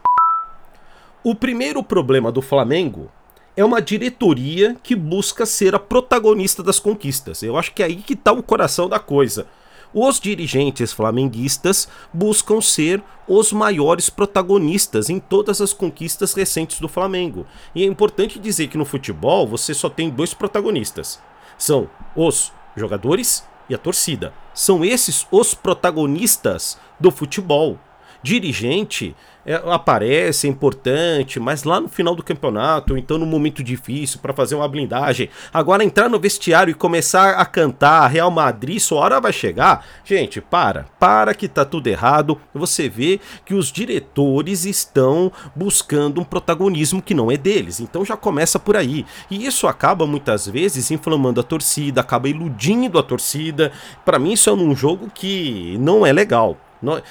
O 1.25 1.35
primeiro 1.35 1.83
problema 1.83 2.31
do 2.31 2.41
Flamengo 2.41 3.11
é 3.57 3.65
uma 3.65 3.83
diretoria 3.83 4.77
que 4.81 4.95
busca 4.95 5.45
ser 5.47 5.75
a 5.75 5.81
protagonista 5.81 6.63
das 6.63 6.79
conquistas. 6.79 7.43
Eu 7.43 7.59
acho 7.59 7.75
que 7.75 7.83
é 7.83 7.87
aí 7.87 7.97
que 7.97 8.13
está 8.13 8.31
o 8.31 8.41
coração 8.41 8.89
da 8.89 9.01
coisa. 9.01 9.49
Os 9.93 10.21
dirigentes 10.21 10.93
flamenguistas 10.93 11.89
buscam 12.15 12.61
ser 12.61 13.03
os 13.27 13.53
maiores 13.53 14.09
protagonistas 14.09 15.11
em 15.11 15.19
todas 15.19 15.61
as 15.61 15.73
conquistas 15.73 16.35
recentes 16.35 16.79
do 16.79 16.89
Flamengo. 16.89 17.49
E 17.75 17.83
é 17.83 17.87
importante 17.87 18.39
dizer 18.39 18.69
que 18.69 18.79
no 18.79 18.85
futebol 18.85 19.45
você 19.45 19.75
só 19.75 19.91
tem 19.91 20.09
dois 20.09 20.33
protagonistas: 20.33 21.21
são 21.59 21.91
os 22.15 22.53
jogadores 22.77 23.45
e 23.73 23.75
a 23.75 23.79
torcida. 23.79 24.33
São 24.55 24.85
esses 24.85 25.27
os 25.31 25.55
protagonistas 25.55 26.79
do 27.01 27.11
futebol. 27.11 27.79
Dirigente 28.23 29.15
é, 29.45 29.55
aparece, 29.67 30.47
é 30.47 30.51
importante, 30.51 31.41
mas 31.41 31.65
lá 31.65 31.81
no 31.81 31.89
final 31.89 32.15
do 32.15 32.23
campeonato, 32.23 32.97
então 32.97 33.19
no 33.19 33.27
momento 33.27 33.63
difícil 33.63 34.21
para 34.21 34.33
fazer 34.33 34.55
uma 34.55 34.69
blindagem, 34.69 35.29
agora 35.53 35.83
entrar 35.83 36.09
no 36.09 36.21
vestiário 36.21 36.71
e 36.71 36.75
começar 36.75 37.35
a 37.35 37.45
cantar 37.45 38.07
Real 38.07 38.31
Madrid, 38.31 38.79
sua 38.79 39.01
hora 39.01 39.21
vai 39.21 39.33
chegar. 39.33 39.85
Gente, 40.05 40.41
para, 40.41 40.87
para 40.99 41.35
que 41.35 41.49
tá 41.49 41.65
tudo 41.65 41.89
errado. 41.89 42.41
Você 42.55 42.89
vê 42.89 43.21
que 43.45 43.55
os 43.55 43.73
diretores 43.73 44.65
estão 44.65 45.33
buscando 45.57 46.21
um 46.21 46.25
protagonismo 46.25 47.03
que 47.03 47.15
não 47.15 47.31
é 47.31 47.37
deles. 47.37 47.81
Então 47.81 48.05
já 48.05 48.17
começa 48.17 48.59
por 48.59 48.77
aí. 48.77 49.05
E 49.31 49.45
isso 49.45 49.67
acaba 49.67 50.07
muitas 50.07 50.47
vezes 50.47 50.91
inflamando 50.91 51.41
a 51.41 51.45
torcida, 51.45 52.01
acaba 52.01 52.29
iludindo 52.29 52.99
a 52.99 53.03
torcida. 53.03 53.73
Para 54.05 54.19
mim 54.19 54.33
isso 54.33 54.49
é 54.49 54.53
um 54.53 54.75
jogo 54.75 55.11
que 55.13 55.77
não 55.81 56.07
é 56.07 56.13
legal. 56.13 56.57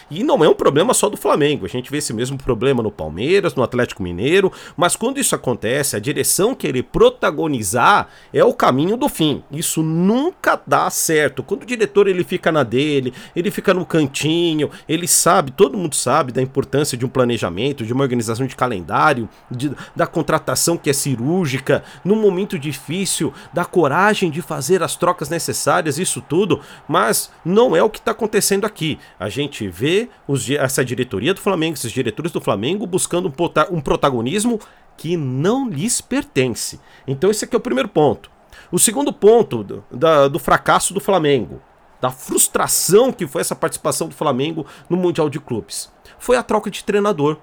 E 0.10 0.24
não 0.24 0.44
é 0.44 0.50
um 0.50 0.54
problema 0.54 0.94
só 0.94 1.10
do 1.10 1.18
Flamengo. 1.18 1.66
A 1.66 1.70
gente 1.70 1.90
vê 1.90 1.98
esse 1.98 2.14
mesmo 2.14 2.38
problema 2.38 2.84
no 2.84 2.92
Palmeiras, 2.92 3.56
no 3.56 3.64
Atlético 3.64 4.04
Mineiro. 4.04 4.52
Mas 4.76 4.96
quando 4.96 5.20
isso 5.20 5.34
acontece, 5.34 5.96
a 5.96 6.00
direção 6.00 6.54
querer 6.54 6.84
protagonizar 6.84 8.10
é 8.34 8.44
o 8.44 8.54
caminho 8.54 8.98
do 8.98 9.08
fim. 9.08 9.44
Isso 9.52 9.82
nunca 9.82 10.62
dá 10.68 10.90
certo. 10.90 11.42
Quando 11.42 11.64
o 11.64 11.66
diretor 11.66 12.08
ele 12.08 12.24
fica 12.24 12.52
na 12.52 12.64
dele, 12.64 13.14
ele 13.36 13.50
fica 13.50 13.74
no 13.74 13.86
cantinho, 13.86 14.70
ele 14.88 15.08
sabe, 15.08 15.52
todo 15.52 15.78
mundo 15.78 15.96
sabe 15.96 16.32
da 16.32 16.42
importância 16.42 16.98
de 16.98 17.06
um 17.06 17.10
planejamento, 17.10 17.86
de 17.86 17.94
uma 17.94 18.04
organização 18.04 18.46
de 18.46 18.56
calendário, 18.56 19.30
de, 19.50 19.72
da 19.96 20.06
contratação 20.06 20.78
que 20.78 20.90
é 20.90 20.94
cirúrgica, 20.94 21.84
num 22.04 22.16
momento 22.16 22.60
difícil, 22.60 23.34
da 23.54 23.64
coragem 23.64 24.30
de 24.30 24.42
fazer 24.42 24.84
as 24.84 24.96
trocas 24.96 25.30
necessárias, 25.30 25.98
isso 25.98 26.22
tudo. 26.22 26.60
Mas 26.88 27.32
não 27.46 27.76
é 27.76 27.82
o 27.82 27.90
que 27.90 28.00
está 28.00 28.12
acontecendo 28.12 28.66
aqui. 28.66 29.00
A 29.20 29.30
gente 29.30 29.61
gente 29.62 29.68
vê 29.70 30.10
os, 30.28 30.50
essa 30.50 30.84
diretoria 30.84 31.34
do 31.34 31.42
Flamengo, 31.42 31.76
esses 31.76 31.92
diretores 31.92 32.32
do 32.32 32.42
Flamengo 32.42 32.88
buscando 32.88 33.28
um, 33.30 33.76
um 33.76 33.82
protagonismo 33.82 34.60
que 34.98 35.16
não 35.16 35.70
lhes 35.70 36.02
pertence. 36.02 36.80
Então 37.08 37.30
esse 37.30 37.46
aqui 37.46 37.56
é 37.56 37.58
o 37.58 37.62
primeiro 37.62 37.90
ponto. 37.90 38.30
O 38.72 38.80
segundo 38.80 39.14
ponto 39.14 39.64
do, 39.64 39.84
da, 39.92 40.28
do 40.28 40.40
fracasso 40.40 40.94
do 40.94 41.00
Flamengo, 41.00 41.62
da 42.00 42.10
frustração 42.10 43.12
que 43.12 43.28
foi 43.28 43.42
essa 43.42 43.56
participação 43.56 44.08
do 44.08 44.16
Flamengo 44.16 44.66
no 44.90 44.98
Mundial 44.98 45.30
de 45.30 45.40
Clubes, 45.40 45.92
foi 46.18 46.36
a 46.36 46.44
troca 46.44 46.72
de 46.72 46.84
treinador. 46.84 47.38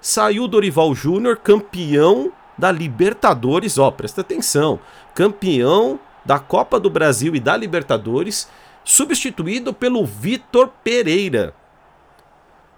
Saiu 0.00 0.46
Dorival 0.46 0.94
Júnior, 0.94 1.36
campeão 1.36 2.32
da 2.56 2.70
Libertadores, 2.70 3.78
ó, 3.78 3.90
presta 3.90 4.20
atenção, 4.20 4.78
campeão 5.14 5.98
da 6.24 6.38
Copa 6.38 6.78
do 6.78 6.88
Brasil 6.88 7.34
e 7.34 7.40
da 7.40 7.56
Libertadores, 7.56 8.48
substituído 8.84 9.72
pelo 9.72 10.04
Vitor 10.04 10.68
Pereira. 10.82 11.54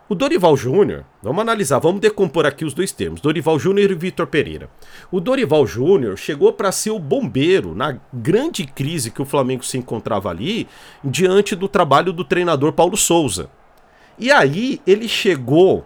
O 0.09 0.15
Dorival 0.15 0.57
Júnior, 0.57 1.05
vamos 1.21 1.43
analisar, 1.43 1.81
vamos 1.81 2.01
decompor 2.01 2.47
aqui 2.47 2.65
os 2.65 2.73
dois 2.73 2.93
termos, 2.93 3.21
Dorival 3.21 3.59
Júnior 3.59 3.91
e 3.91 3.95
Vitor 3.97 4.29
Pereira. 4.29 4.71
O 5.11 5.21
Dorival 5.21 5.67
Júnior 5.67 6.17
chegou 6.17 6.53
para 6.53 6.71
ser 6.71 6.91
o 6.93 6.99
bombeiro 7.01 7.75
na 7.75 7.99
grande 8.13 8.65
crise 8.69 9.11
que 9.11 9.21
o 9.21 9.25
Flamengo 9.25 9.65
se 9.65 9.77
encontrava 9.77 10.31
ali, 10.31 10.69
diante 11.03 11.57
do 11.57 11.67
trabalho 11.67 12.13
do 12.13 12.23
treinador 12.25 12.73
Paulo 12.73 12.97
Souza. 12.97 13.51
E 14.17 14.31
aí 14.31 14.81
ele 14.87 15.09
chegou 15.09 15.85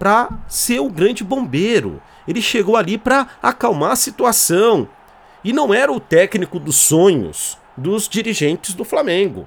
para 0.00 0.28
ser 0.48 0.80
o 0.80 0.90
grande 0.90 1.22
bombeiro. 1.22 2.02
Ele 2.26 2.42
chegou 2.42 2.76
ali 2.76 2.98
para 2.98 3.28
acalmar 3.40 3.92
a 3.92 3.96
situação. 3.96 4.88
E 5.44 5.52
não 5.52 5.72
era 5.72 5.92
o 5.92 6.00
técnico 6.00 6.58
dos 6.58 6.74
sonhos 6.74 7.56
dos 7.76 8.08
dirigentes 8.08 8.74
do 8.74 8.84
Flamengo. 8.84 9.46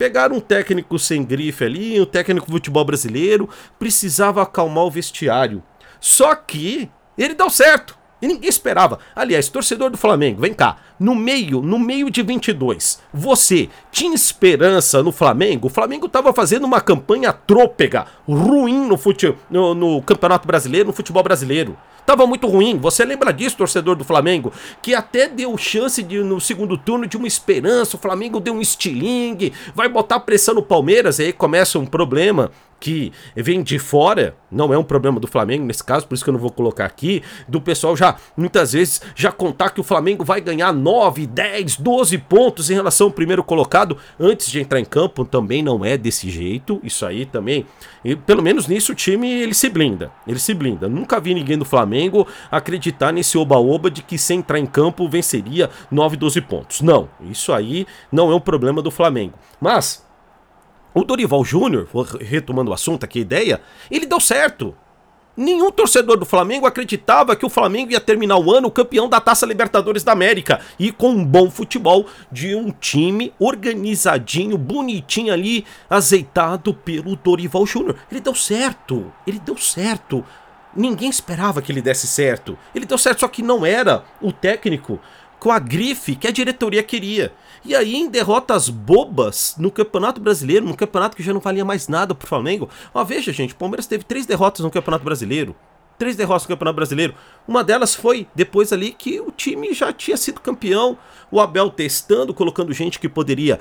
Pegaram 0.00 0.36
um 0.36 0.40
técnico 0.40 0.98
sem 0.98 1.22
grife 1.22 1.62
ali, 1.62 2.00
um 2.00 2.06
técnico 2.06 2.46
de 2.46 2.52
futebol 2.52 2.86
brasileiro, 2.86 3.50
precisava 3.78 4.40
acalmar 4.40 4.84
o 4.84 4.90
vestiário. 4.90 5.62
Só 6.00 6.34
que 6.34 6.90
ele 7.18 7.34
deu 7.34 7.50
certo. 7.50 7.98
E 8.20 8.26
ninguém 8.26 8.48
esperava. 8.48 8.98
Aliás, 9.14 9.48
torcedor 9.48 9.90
do 9.90 9.96
Flamengo, 9.96 10.40
vem 10.40 10.52
cá. 10.52 10.76
No 10.98 11.14
meio, 11.14 11.62
no 11.62 11.78
meio 11.78 12.10
de 12.10 12.22
22, 12.22 13.00
você 13.12 13.68
tinha 13.90 14.14
esperança 14.14 15.02
no 15.02 15.12
Flamengo? 15.12 15.68
O 15.68 15.70
Flamengo 15.70 16.06
estava 16.06 16.32
fazendo 16.32 16.64
uma 16.64 16.80
campanha 16.80 17.32
trôpega, 17.32 18.06
ruim 18.28 18.86
no, 18.86 18.98
fute... 18.98 19.34
no, 19.50 19.74
no 19.74 20.02
Campeonato 20.02 20.46
Brasileiro, 20.46 20.88
no 20.88 20.92
futebol 20.92 21.22
brasileiro. 21.22 21.76
Tava 22.04 22.26
muito 22.26 22.46
ruim. 22.48 22.76
Você 22.78 23.04
lembra 23.04 23.32
disso, 23.32 23.56
torcedor 23.56 23.94
do 23.94 24.04
Flamengo? 24.04 24.52
Que 24.82 24.94
até 24.94 25.28
deu 25.28 25.56
chance 25.56 26.02
de 26.02 26.22
no 26.22 26.40
segundo 26.40 26.76
turno 26.76 27.06
de 27.06 27.16
uma 27.16 27.28
esperança. 27.28 27.96
O 27.96 28.00
Flamengo 28.00 28.40
deu 28.40 28.54
um 28.54 28.60
estilingue, 28.60 29.52
vai 29.74 29.88
botar 29.88 30.20
pressão 30.20 30.54
no 30.54 30.62
Palmeiras, 30.62 31.20
aí 31.20 31.32
começa 31.32 31.78
um 31.78 31.86
problema 31.86 32.50
que 32.80 33.12
vem 33.36 33.62
de 33.62 33.78
fora, 33.78 34.34
não 34.50 34.72
é 34.72 34.78
um 34.78 34.82
problema 34.82 35.20
do 35.20 35.26
Flamengo 35.26 35.66
nesse 35.66 35.84
caso, 35.84 36.06
por 36.08 36.14
isso 36.14 36.24
que 36.24 36.30
eu 36.30 36.32
não 36.32 36.40
vou 36.40 36.50
colocar 36.50 36.86
aqui, 36.86 37.22
do 37.46 37.60
pessoal 37.60 37.94
já, 37.94 38.16
muitas 38.36 38.72
vezes, 38.72 39.02
já 39.14 39.30
contar 39.30 39.70
que 39.70 39.80
o 39.80 39.84
Flamengo 39.84 40.24
vai 40.24 40.40
ganhar 40.40 40.72
9, 40.72 41.26
10, 41.26 41.76
12 41.76 42.18
pontos 42.18 42.70
em 42.70 42.74
relação 42.74 43.08
ao 43.08 43.12
primeiro 43.12 43.44
colocado 43.44 43.98
antes 44.18 44.50
de 44.50 44.60
entrar 44.60 44.80
em 44.80 44.84
campo, 44.84 45.24
também 45.24 45.62
não 45.62 45.84
é 45.84 45.98
desse 45.98 46.30
jeito, 46.30 46.80
isso 46.82 47.04
aí 47.04 47.26
também, 47.26 47.66
e, 48.02 48.16
pelo 48.16 48.42
menos 48.42 48.66
nisso 48.66 48.92
o 48.92 48.94
time 48.94 49.30
ele 49.30 49.54
se 49.54 49.68
blinda, 49.68 50.10
ele 50.26 50.38
se 50.38 50.54
blinda, 50.54 50.88
nunca 50.88 51.20
vi 51.20 51.34
ninguém 51.34 51.58
do 51.58 51.64
Flamengo 51.64 52.26
acreditar 52.50 53.12
nesse 53.12 53.36
oba-oba 53.36 53.90
de 53.90 54.02
que 54.02 54.16
sem 54.16 54.38
entrar 54.38 54.58
em 54.58 54.66
campo 54.66 55.08
venceria 55.08 55.68
9, 55.90 56.16
12 56.16 56.40
pontos, 56.40 56.80
não, 56.80 57.08
isso 57.20 57.52
aí 57.52 57.86
não 58.10 58.32
é 58.32 58.34
um 58.34 58.40
problema 58.40 58.80
do 58.80 58.90
Flamengo, 58.90 59.34
mas... 59.60 60.08
O 60.92 61.04
Dorival 61.04 61.44
Júnior, 61.44 61.88
retomando 62.20 62.70
o 62.70 62.74
assunto 62.74 63.04
aqui, 63.04 63.20
a 63.20 63.22
ideia, 63.22 63.60
ele 63.90 64.06
deu 64.06 64.18
certo. 64.18 64.74
Nenhum 65.36 65.70
torcedor 65.70 66.18
do 66.18 66.26
Flamengo 66.26 66.66
acreditava 66.66 67.36
que 67.36 67.46
o 67.46 67.48
Flamengo 67.48 67.92
ia 67.92 68.00
terminar 68.00 68.36
o 68.36 68.52
ano 68.52 68.70
campeão 68.70 69.08
da 69.08 69.20
Taça 69.20 69.46
Libertadores 69.46 70.02
da 70.02 70.12
América 70.12 70.60
e 70.78 70.90
com 70.90 71.10
um 71.10 71.24
bom 71.24 71.48
futebol 71.48 72.06
de 72.30 72.54
um 72.54 72.72
time 72.72 73.32
organizadinho, 73.38 74.58
bonitinho 74.58 75.32
ali, 75.32 75.64
azeitado 75.88 76.74
pelo 76.74 77.14
Dorival 77.14 77.64
Júnior. 77.64 77.96
Ele 78.10 78.20
deu 78.20 78.34
certo, 78.34 79.12
ele 79.26 79.38
deu 79.38 79.56
certo. 79.56 80.24
Ninguém 80.76 81.08
esperava 81.08 81.62
que 81.62 81.70
ele 81.70 81.80
desse 81.80 82.06
certo. 82.06 82.58
Ele 82.74 82.84
deu 82.84 82.98
certo, 82.98 83.20
só 83.20 83.28
que 83.28 83.42
não 83.42 83.64
era 83.64 84.04
o 84.20 84.32
técnico 84.32 85.00
com 85.38 85.50
a 85.50 85.58
grife 85.58 86.16
que 86.16 86.28
a 86.28 86.30
diretoria 86.30 86.82
queria. 86.82 87.32
E 87.62 87.74
aí, 87.74 87.94
em 87.94 88.08
derrotas 88.08 88.70
bobas 88.70 89.54
no 89.58 89.70
Campeonato 89.70 90.20
Brasileiro, 90.20 90.64
num 90.64 90.72
campeonato 90.72 91.14
que 91.16 91.22
já 91.22 91.32
não 91.32 91.40
valia 91.40 91.64
mais 91.64 91.88
nada 91.88 92.14
pro 92.14 92.26
Flamengo. 92.26 92.70
Ó, 92.94 93.04
veja, 93.04 93.32
gente, 93.32 93.52
o 93.52 93.56
Palmeiras 93.56 93.86
teve 93.86 94.02
três 94.02 94.24
derrotas 94.24 94.64
no 94.64 94.70
Campeonato 94.70 95.04
Brasileiro. 95.04 95.54
Três 95.98 96.16
derrotas 96.16 96.44
no 96.44 96.48
Campeonato 96.48 96.76
Brasileiro. 96.76 97.14
Uma 97.46 97.62
delas 97.62 97.94
foi 97.94 98.26
depois 98.34 98.72
ali 98.72 98.92
que 98.92 99.20
o 99.20 99.30
time 99.30 99.74
já 99.74 99.92
tinha 99.92 100.16
sido 100.16 100.40
campeão. 100.40 100.96
O 101.30 101.38
Abel 101.38 101.68
testando, 101.68 102.32
colocando 102.32 102.72
gente 102.72 102.98
que 102.98 103.10
poderia 103.10 103.60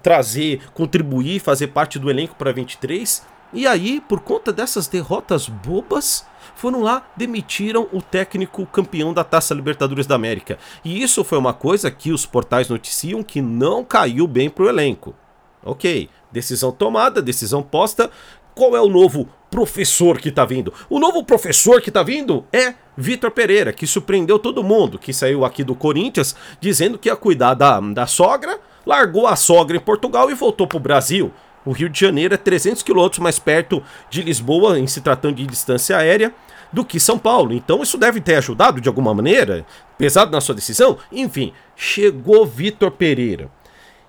trazer, 0.00 0.60
contribuir, 0.72 1.40
fazer 1.40 1.66
parte 1.68 1.98
do 1.98 2.08
elenco 2.08 2.36
para 2.36 2.52
23. 2.52 3.26
E 3.52 3.66
aí, 3.66 4.00
por 4.08 4.20
conta 4.20 4.52
dessas 4.52 4.86
derrotas 4.86 5.48
bobas, 5.48 6.24
foram 6.60 6.82
lá, 6.82 7.08
demitiram 7.16 7.88
o 7.90 8.02
técnico 8.02 8.66
campeão 8.66 9.14
da 9.14 9.24
Taça 9.24 9.54
Libertadores 9.54 10.06
da 10.06 10.14
América. 10.14 10.58
E 10.84 11.02
isso 11.02 11.24
foi 11.24 11.38
uma 11.38 11.54
coisa 11.54 11.90
que 11.90 12.12
os 12.12 12.26
portais 12.26 12.68
noticiam 12.68 13.22
que 13.22 13.40
não 13.40 13.82
caiu 13.82 14.26
bem 14.26 14.50
pro 14.50 14.68
elenco. 14.68 15.14
Ok, 15.64 16.10
decisão 16.30 16.70
tomada, 16.70 17.22
decisão 17.22 17.62
posta. 17.62 18.10
Qual 18.54 18.76
é 18.76 18.80
o 18.80 18.90
novo 18.90 19.26
professor 19.50 20.18
que 20.18 20.30
tá 20.30 20.44
vindo? 20.44 20.70
O 20.90 20.98
novo 20.98 21.24
professor 21.24 21.80
que 21.80 21.90
tá 21.90 22.02
vindo 22.02 22.44
é 22.52 22.74
Vitor 22.94 23.30
Pereira, 23.30 23.72
que 23.72 23.86
surpreendeu 23.86 24.38
todo 24.38 24.62
mundo, 24.62 24.98
que 24.98 25.14
saiu 25.14 25.46
aqui 25.46 25.64
do 25.64 25.74
Corinthians 25.74 26.36
dizendo 26.60 26.98
que 26.98 27.08
ia 27.08 27.16
cuidar 27.16 27.54
da, 27.54 27.80
da 27.80 28.06
sogra, 28.06 28.60
largou 28.84 29.26
a 29.26 29.34
sogra 29.34 29.78
em 29.78 29.80
Portugal 29.80 30.30
e 30.30 30.34
voltou 30.34 30.66
pro 30.66 30.78
Brasil. 30.78 31.32
O 31.64 31.72
Rio 31.72 31.88
de 31.88 32.00
Janeiro 32.00 32.34
é 32.34 32.36
300 32.36 32.82
quilômetros 32.82 33.18
mais 33.18 33.38
perto 33.38 33.82
de 34.08 34.22
Lisboa, 34.22 34.78
em 34.78 34.86
se 34.86 35.00
tratando 35.00 35.36
de 35.36 35.46
distância 35.46 35.96
aérea. 35.96 36.32
do 36.72 36.84
que 36.84 37.00
São 37.00 37.18
Paulo. 37.18 37.52
Então 37.52 37.82
isso 37.82 37.98
deve 37.98 38.20
ter 38.20 38.36
ajudado 38.36 38.80
de 38.80 38.88
alguma 38.88 39.12
maneira, 39.12 39.66
pesado 39.98 40.30
na 40.30 40.40
sua 40.40 40.54
decisão. 40.54 40.96
Enfim, 41.10 41.52
chegou 41.74 42.46
Vitor 42.46 42.92
Pereira. 42.92 43.50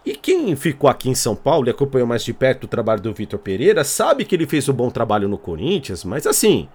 E 0.05 0.15
quem 0.15 0.55
ficou 0.55 0.89
aqui 0.89 1.09
em 1.09 1.15
São 1.15 1.35
Paulo 1.35 1.67
e 1.67 1.71
acompanhou 1.71 2.07
mais 2.07 2.23
de 2.23 2.33
perto 2.33 2.63
o 2.63 2.67
trabalho 2.67 3.01
do 3.01 3.13
Vitor 3.13 3.39
Pereira 3.39 3.83
sabe 3.83 4.25
que 4.25 4.35
ele 4.35 4.47
fez 4.47 4.67
um 4.67 4.73
bom 4.73 4.89
trabalho 4.89 5.27
no 5.27 5.37
Corinthians, 5.37 6.03
mas 6.03 6.25
assim, 6.25 6.67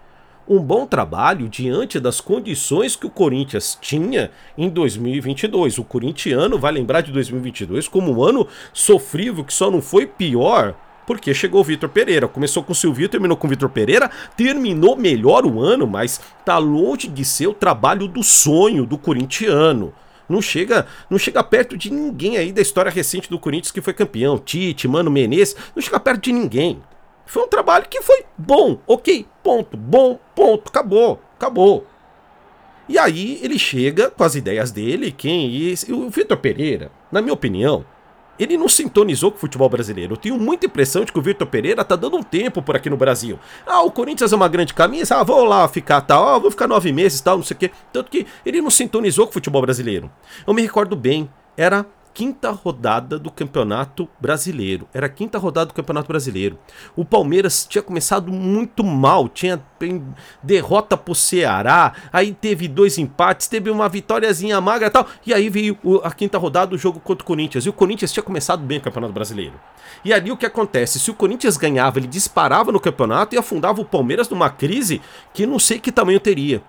um 0.49 0.61
bom 0.61 0.87
trabalho 0.87 1.49
diante 1.49 1.99
das 1.99 2.21
condições 2.21 2.95
que 2.95 3.07
o 3.07 3.11
Corinthians 3.11 3.77
tinha 3.81 4.31
em 4.57 4.69
2022. 4.69 5.79
O 5.79 5.85
corintiano 5.85 6.59
vai 6.59 6.73
lembrar 6.73 7.01
de 7.01 7.11
2022 7.11 7.89
como 7.89 8.13
um 8.13 8.23
ano 8.23 8.47
sofrível 8.73 9.45
que 9.45 9.53
só 9.53 9.71
não 9.71 9.83
foi 9.83 10.07
pior 10.07 10.75
porque 11.07 11.33
chegou 11.33 11.61
o 11.61 11.65
Vitor 11.65 11.89
Pereira. 11.89 12.27
Começou 12.27 12.63
com 12.63 12.73
o 12.73 12.75
Silvio, 12.75 13.09
terminou 13.09 13.37
com 13.37 13.47
o 13.47 13.51
Vitor 13.51 13.69
Pereira, 13.69 14.11
terminou 14.37 14.97
melhor 14.97 15.47
o 15.47 15.61
ano, 15.61 15.87
mas 15.87 16.21
tá 16.45 16.59
longe 16.59 17.07
de 17.09 17.25
ser 17.25 17.47
o 17.47 17.55
trabalho 17.55 18.09
do 18.09 18.23
sonho 18.23 18.85
do 18.85 18.99
corintiano. 18.99 19.95
Não 20.29 20.43
chega, 20.43 20.87
não 21.09 21.19
chega 21.19 21.43
perto 21.45 21.77
de 21.77 21.93
ninguém 21.93 22.37
aí 22.37 22.53
da 22.53 22.61
história 22.61 22.91
recente 22.91 23.31
do 23.31 23.39
Corinthians 23.39 23.71
que 23.71 23.81
foi 23.81 23.95
campeão. 23.95 24.37
Tite, 24.39 24.89
Mano 24.89 25.11
Menezes, 25.11 25.57
não 25.75 25.81
chega 25.81 26.01
perto 26.01 26.25
de 26.25 26.33
ninguém. 26.33 26.83
Foi 27.27 27.43
um 27.43 27.49
trabalho 27.49 27.87
que 27.89 28.01
foi 28.01 28.25
bom, 28.39 28.79
ok, 28.87 29.27
ponto, 29.43 29.77
bom, 29.77 30.19
ponto, 30.35 30.69
acabou, 30.69 31.21
acabou. 31.37 31.85
E 32.89 32.99
aí 32.99 33.41
ele 33.43 33.59
chega 33.59 34.11
com 34.11 34.23
as 34.23 34.37
ideias 34.37 34.71
dele, 34.71 35.11
quem? 35.11 35.51
E 35.51 35.75
o 35.91 36.09
Vitor 36.09 36.37
Pereira, 36.37 36.91
na 37.11 37.21
minha 37.21 37.35
opinião, 37.35 37.85
ele 38.39 38.57
não 38.57 38.69
sintonizou 38.69 39.31
com 39.31 39.39
o 39.39 39.41
futebol 39.41 39.69
brasileiro. 39.69 40.13
Eu 40.13 40.17
tenho 40.17 40.39
muita 40.39 40.67
impressão 40.67 41.05
de 41.05 41.13
que 41.13 41.19
o 41.19 41.23
Vitor 41.23 41.49
Pereira 41.49 41.85
tá 41.85 41.97
dando 41.97 42.17
um 42.17 42.23
tempo 42.23 42.63
por 42.63 42.77
aqui 42.77 42.89
no 42.89 42.97
Brasil. 42.97 43.39
Ah, 43.67 43.83
o 43.83 43.91
Corinthians 43.91 44.33
é 44.33 44.37
uma 44.37 44.49
grande 44.49 44.73
camisa, 44.73 45.17
ah, 45.17 45.25
vou 45.25 45.45
lá 45.45 45.67
ficar 45.67 46.01
tal, 46.03 46.29
ah, 46.29 46.39
vou 46.39 46.51
ficar 46.51 46.69
nove 46.69 46.93
meses 46.93 47.21
tal, 47.21 47.39
não 47.39 47.45
sei 47.45 47.57
o 47.57 47.59
quê. 47.59 47.71
Tanto 47.93 48.11
que 48.11 48.27
ele 48.45 48.61
não 48.61 48.71
sintonizou 48.71 49.27
com 49.27 49.31
o 49.31 49.35
futebol 49.35 49.63
brasileiro. 49.63 50.11
Eu 50.47 50.55
me 50.55 50.63
recordo 50.63 50.95
bem, 50.95 51.29
era 51.57 51.85
quinta 52.17 52.51
rodada 52.51 53.19
do 53.19 53.31
Campeonato 53.31 54.09
Brasileiro. 54.19 54.89
Era 54.95 55.05
a 55.05 55.09
quinta 55.11 55.37
rodada 55.37 55.67
do 55.67 55.75
Campeonato 55.75 56.09
Brasileiro. 56.09 56.59
O 56.97 57.05
Palmeiras 57.05 57.67
tinha 57.69 57.83
começado 57.83 58.33
muito 58.33 58.83
mal, 58.83 59.29
tinha 59.29 59.63
derrota 60.43 60.97
pro 60.97 61.15
Ceará, 61.15 61.93
aí 62.11 62.33
teve 62.33 62.69
dois 62.69 62.97
empates, 62.97 63.49
teve 63.49 63.69
uma 63.69 63.87
vitóriazinha 63.87 64.59
magra 64.63 64.87
e 64.87 64.91
tal, 64.91 65.07
e 65.27 65.35
aí 65.35 65.51
veio 65.51 65.77
a 66.03 66.11
quinta 66.11 66.39
rodada 66.39 66.69
do 66.69 66.79
jogo 66.79 67.01
contra 67.01 67.23
o 67.23 67.27
Corinthians. 67.27 67.67
E 67.67 67.69
o 67.69 67.73
Corinthians 67.75 68.11
tinha 68.11 68.23
começado 68.23 68.63
bem 68.63 68.79
o 68.79 68.81
Campeonato 68.81 69.13
Brasileiro. 69.13 69.61
E 70.03 70.11
ali 70.11 70.33
o 70.33 70.39
que 70.39 70.47
acontece? 70.47 70.99
Se 70.99 71.11
o 71.11 71.15
Corinthians 71.15 71.59
ganhava, 71.59 71.99
ele 71.99 72.07
disparava 72.07 72.73
no 72.73 72.81
campeonato 72.81 73.35
e 73.35 73.39
afundava 73.39 73.83
o 73.83 73.85
Palmeiras 73.85 74.27
numa 74.31 74.49
crise 74.49 75.03
que 75.35 75.45
não 75.45 75.59
sei 75.59 75.79
que 75.79 75.93
tamanho 75.93 76.19
teria. 76.19 76.63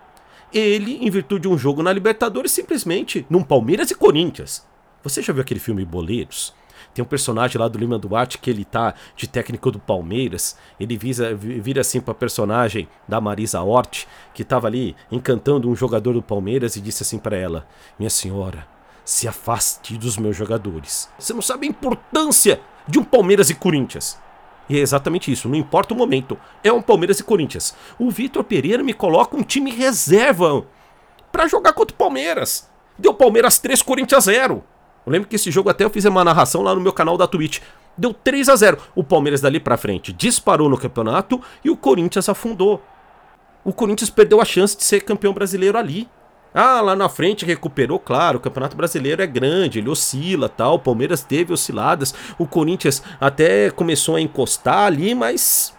Ele, 0.53 0.97
em 1.01 1.09
virtude 1.09 1.43
de 1.43 1.47
um 1.47 1.57
jogo 1.57 1.81
na 1.81 1.93
Libertadores, 1.93 2.51
simplesmente 2.51 3.25
num 3.29 3.41
Palmeiras 3.41 3.89
e 3.91 3.95
Corinthians 3.95 4.67
você 5.03 5.21
já 5.21 5.33
viu 5.33 5.41
aquele 5.41 5.59
filme 5.59 5.85
Boleiros? 5.85 6.53
Tem 6.93 7.03
um 7.03 7.07
personagem 7.07 7.59
lá 7.59 7.67
do 7.67 7.77
Lima 7.77 7.99
Duarte 7.99 8.37
que 8.37 8.49
ele 8.49 8.65
tá 8.65 8.93
de 9.15 9.27
técnico 9.27 9.71
do 9.71 9.79
Palmeiras. 9.79 10.57
Ele 10.79 10.97
visa, 10.97 11.35
vira 11.35 11.81
assim 11.81 12.01
pra 12.01 12.13
personagem 12.13 12.87
da 13.07 13.21
Marisa 13.21 13.61
Hort, 13.61 14.05
que 14.33 14.43
tava 14.43 14.67
ali 14.67 14.95
encantando 15.11 15.69
um 15.69 15.75
jogador 15.75 16.13
do 16.13 16.21
Palmeiras 16.21 16.75
e 16.75 16.81
disse 16.81 17.03
assim 17.03 17.19
para 17.19 17.37
ela: 17.37 17.67
Minha 17.99 18.09
senhora, 18.09 18.67
se 19.05 19.27
afaste 19.27 19.97
dos 19.97 20.17
meus 20.17 20.35
jogadores. 20.35 21.09
Você 21.19 21.33
não 21.33 21.41
sabe 21.41 21.67
a 21.67 21.69
importância 21.69 22.59
de 22.87 22.97
um 22.97 23.03
Palmeiras 23.03 23.49
e 23.49 23.55
Corinthians. 23.55 24.17
E 24.69 24.77
é 24.77 24.81
exatamente 24.81 25.31
isso, 25.31 25.47
não 25.47 25.55
importa 25.55 25.93
o 25.93 25.97
momento. 25.97 26.37
É 26.63 26.71
um 26.71 26.81
Palmeiras 26.81 27.19
e 27.19 27.23
Corinthians. 27.23 27.75
O 27.97 28.11
Vitor 28.11 28.43
Pereira 28.43 28.83
me 28.83 28.93
coloca 28.93 29.37
um 29.37 29.43
time 29.43 29.71
reserva 29.71 30.65
para 31.31 31.47
jogar 31.47 31.73
contra 31.73 31.93
o 31.93 31.97
Palmeiras. 31.97 32.69
Deu 32.97 33.13
Palmeiras 33.13 33.59
3, 33.59 33.81
Corinthians 33.81 34.25
0. 34.25 34.63
Eu 35.07 35.13
lembro 35.13 35.29
que 35.29 35.37
esse 35.37 35.49
jogo 35.49 35.69
até 35.69 35.85
eu 35.85 35.89
fiz 35.89 36.03
uma 36.03 36.21
narração 36.21 36.61
lá 36.61 36.75
no 36.75 36.81
meu 36.81 36.91
canal 36.91 37.15
da 37.15 37.25
Twitch. 37.25 37.61
Deu 37.97 38.13
3 38.13 38.49
a 38.49 38.55
0 38.57 38.77
O 38.93 39.05
Palmeiras 39.05 39.39
dali 39.39 39.57
pra 39.57 39.77
frente 39.77 40.11
disparou 40.11 40.69
no 40.69 40.77
campeonato 40.77 41.41
e 41.63 41.69
o 41.69 41.77
Corinthians 41.77 42.27
afundou. 42.27 42.83
O 43.63 43.71
Corinthians 43.71 44.09
perdeu 44.09 44.41
a 44.41 44.45
chance 44.45 44.75
de 44.75 44.83
ser 44.83 45.05
campeão 45.05 45.31
brasileiro 45.31 45.77
ali. 45.77 46.09
Ah, 46.53 46.81
lá 46.81 46.93
na 46.93 47.07
frente 47.07 47.45
recuperou, 47.45 47.99
claro, 47.99 48.37
o 48.37 48.41
Campeonato 48.41 48.75
Brasileiro 48.75 49.21
é 49.21 49.27
grande, 49.27 49.79
ele 49.79 49.89
oscila, 49.89 50.49
tal, 50.49 50.75
o 50.75 50.79
Palmeiras 50.79 51.21
teve 51.21 51.53
osciladas, 51.53 52.15
o 52.39 52.47
Corinthians 52.47 53.03
até 53.19 53.69
começou 53.69 54.15
a 54.15 54.21
encostar 54.21 54.87
ali, 54.87 55.13
mas 55.13 55.77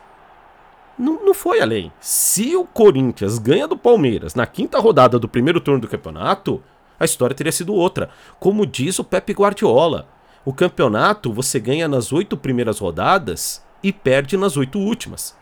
não, 0.96 1.24
não 1.24 1.34
foi 1.34 1.60
além. 1.60 1.90
Se 1.98 2.54
o 2.54 2.64
Corinthians 2.64 3.38
ganha 3.38 3.66
do 3.66 3.76
Palmeiras 3.76 4.34
na 4.34 4.46
quinta 4.46 4.78
rodada 4.78 5.18
do 5.18 5.28
primeiro 5.28 5.60
turno 5.60 5.80
do 5.80 5.88
campeonato, 5.88 6.62
a 6.98 7.04
história 7.04 7.34
teria 7.34 7.52
sido 7.52 7.74
outra. 7.74 8.10
Como 8.38 8.66
diz 8.66 8.98
o 8.98 9.04
Pepe 9.04 9.32
Guardiola, 9.32 10.08
o 10.44 10.52
campeonato 10.52 11.32
você 11.32 11.60
ganha 11.60 11.86
nas 11.86 12.12
oito 12.12 12.36
primeiras 12.36 12.78
rodadas 12.78 13.62
e 13.82 13.92
perde 13.92 14.36
nas 14.36 14.56
oito 14.56 14.78
últimas. 14.78 15.36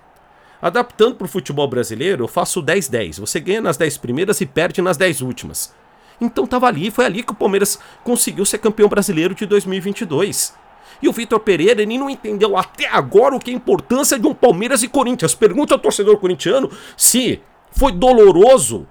Adaptando 0.60 1.14
para 1.14 1.26
o 1.26 1.28
futebol 1.28 1.68
brasileiro, 1.68 2.24
eu 2.24 2.28
faço 2.28 2.62
10-10. 2.62 3.20
Você 3.20 3.38
ganha 3.38 3.60
nas 3.60 3.76
10 3.76 3.98
primeiras 3.98 4.40
e 4.40 4.46
perde 4.46 4.82
nas 4.82 4.96
10 4.96 5.20
últimas. 5.20 5.74
Então 6.20 6.46
tava 6.46 6.66
ali, 6.66 6.90
foi 6.90 7.04
ali 7.04 7.22
que 7.22 7.32
o 7.32 7.36
Palmeiras 7.36 7.78
conseguiu 8.02 8.44
ser 8.44 8.58
campeão 8.58 8.88
brasileiro 8.88 9.34
de 9.34 9.44
2022. 9.46 10.54
E 11.02 11.08
o 11.08 11.12
Vitor 11.12 11.40
Pereira, 11.40 11.82
ele 11.82 11.98
não 11.98 12.08
entendeu 12.08 12.56
até 12.56 12.88
agora 12.88 13.36
o 13.36 13.38
que 13.38 13.50
é 13.50 13.54
a 13.54 13.56
importância 13.56 14.18
de 14.18 14.26
um 14.26 14.34
Palmeiras 14.34 14.82
e 14.82 14.88
Corinthians. 14.88 15.34
Pergunta 15.34 15.74
ao 15.74 15.78
torcedor 15.78 16.16
corintiano 16.16 16.70
se 16.96 17.40
foi 17.70 17.92
doloroso 17.92 18.86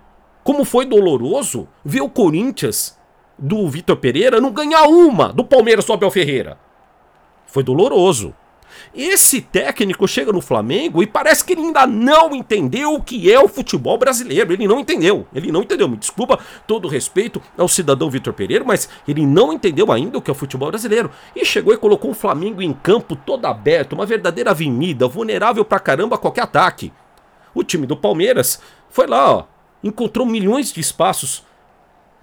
como 0.46 0.64
foi 0.64 0.86
doloroso 0.86 1.68
ver 1.84 2.02
o 2.02 2.08
Corinthians 2.08 2.96
do 3.36 3.68
Vitor 3.68 3.98
Pereira 3.98 4.40
não 4.40 4.52
ganhar 4.52 4.84
uma 4.84 5.34
do 5.34 5.44
Palmeiras 5.44 5.86
do 5.86 5.94
Abel 5.94 6.12
Ferreira. 6.12 6.60
Foi 7.48 7.64
doloroso. 7.64 8.32
Esse 8.94 9.42
técnico 9.42 10.08
chega 10.08 10.32
no 10.32 10.42
Flamengo 10.42 11.02
e 11.02 11.08
parece 11.08 11.44
que 11.44 11.54
ele 11.54 11.62
ainda 11.62 11.88
não 11.88 12.36
entendeu 12.36 12.94
o 12.94 13.02
que 13.02 13.32
é 13.32 13.40
o 13.40 13.48
futebol 13.48 13.98
brasileiro. 13.98 14.54
Ele 14.54 14.68
não 14.68 14.80
entendeu. 14.80 15.26
Ele 15.34 15.52
não 15.52 15.64
entendeu. 15.64 15.90
Me 15.90 15.98
desculpa 15.98 16.38
todo 16.68 16.88
respeito 16.88 17.42
ao 17.58 17.68
cidadão 17.68 18.08
Vitor 18.08 18.34
Pereira, 18.34 18.64
mas 18.64 18.88
ele 19.08 19.26
não 19.26 19.52
entendeu 19.52 19.92
ainda 19.92 20.20
o 20.20 20.22
que 20.22 20.30
é 20.30 20.34
o 20.34 20.36
futebol 20.36 20.70
brasileiro. 20.70 21.10
E 21.36 21.44
chegou 21.44 21.74
e 21.74 21.78
colocou 21.78 22.12
o 22.12 22.16
Flamengo 22.16 22.62
em 22.62 22.72
campo 22.72 23.16
todo 23.16 23.48
aberto, 23.48 23.94
uma 23.94 24.06
verdadeira 24.06 24.52
avenida, 24.52 25.08
vulnerável 25.08 25.66
pra 25.66 25.80
caramba 25.80 26.18
a 26.18 26.20
qualquer 26.20 26.44
ataque. 26.44 26.94
O 27.52 27.64
time 27.64 27.88
do 27.88 27.98
Palmeiras 27.98 28.62
foi 28.92 29.08
lá, 29.08 29.38
ó, 29.38 29.55
encontrou 29.86 30.26
milhões 30.26 30.74
de 30.74 30.82
espaços 30.82 31.44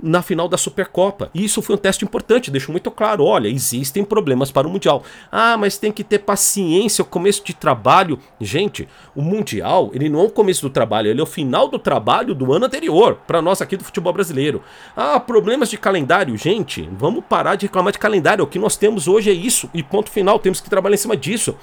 na 0.03 0.21
final 0.21 0.49
da 0.49 0.59
Supercopa. 0.59 1.31
E 1.33 1.45
isso 1.45 1.63
foi 1.63 1.77
um 1.77 1.79
teste 1.79 2.05
importante, 2.05 2.51
deixou 2.51 2.73
muito 2.73 2.91
claro, 2.91 3.25
olha, 3.25 3.47
existem 3.47 4.05
problemas 4.05 4.51
para 4.51 4.67
o 4.67 4.71
Mundial. 4.71 5.05
Ah, 5.31 5.57
mas 5.57 5.79
tem 5.79 5.93
que 5.93 6.03
ter 6.03 6.19
paciência, 6.19 7.03
o 7.03 7.07
começo 7.07 7.45
de 7.45 7.55
trabalho. 7.55 8.19
Gente, 8.41 8.89
o 9.15 9.23
Mundial, 9.23 9.93
ele 9.95 10.09
não 10.09 10.21
é 10.21 10.25
o 10.25 10.31
começo 10.31 10.63
do 10.63 10.71
trabalho, 10.71 11.09
ele 11.09 11.21
é 11.21 11.23
o 11.23 11.27
final 11.27 11.69
do 11.69 11.79
trabalho 11.79 12.35
do 12.35 12.53
ano 12.53 12.67
anterior, 12.67 13.21
para 13.29 13.41
nós 13.41 13.63
aqui 13.63 13.77
do 13.77 13.85
futebol 13.85 14.13
brasileiro. 14.13 14.61
Ah, 14.97 15.21
problemas 15.21 15.71
de 15.71 15.79
calendário, 15.79 16.37
gente, 16.37 16.89
vamos 16.99 17.25
parar 17.25 17.55
de 17.55 17.67
reclamar 17.67 17.93
de 17.93 17.99
calendário, 18.01 18.43
o 18.43 18.49
que 18.49 18.59
nós 18.59 18.77
temos 18.77 19.07
hoje 19.07 19.31
é 19.31 19.35
isso, 19.35 19.71
e 19.73 19.85
ponto 19.85 20.11
final, 20.11 20.41
temos 20.41 20.61
que 20.61 20.69
trabalhar 20.69 20.95
em 20.95 20.99
cima 20.99 21.17
disso. 21.17 21.55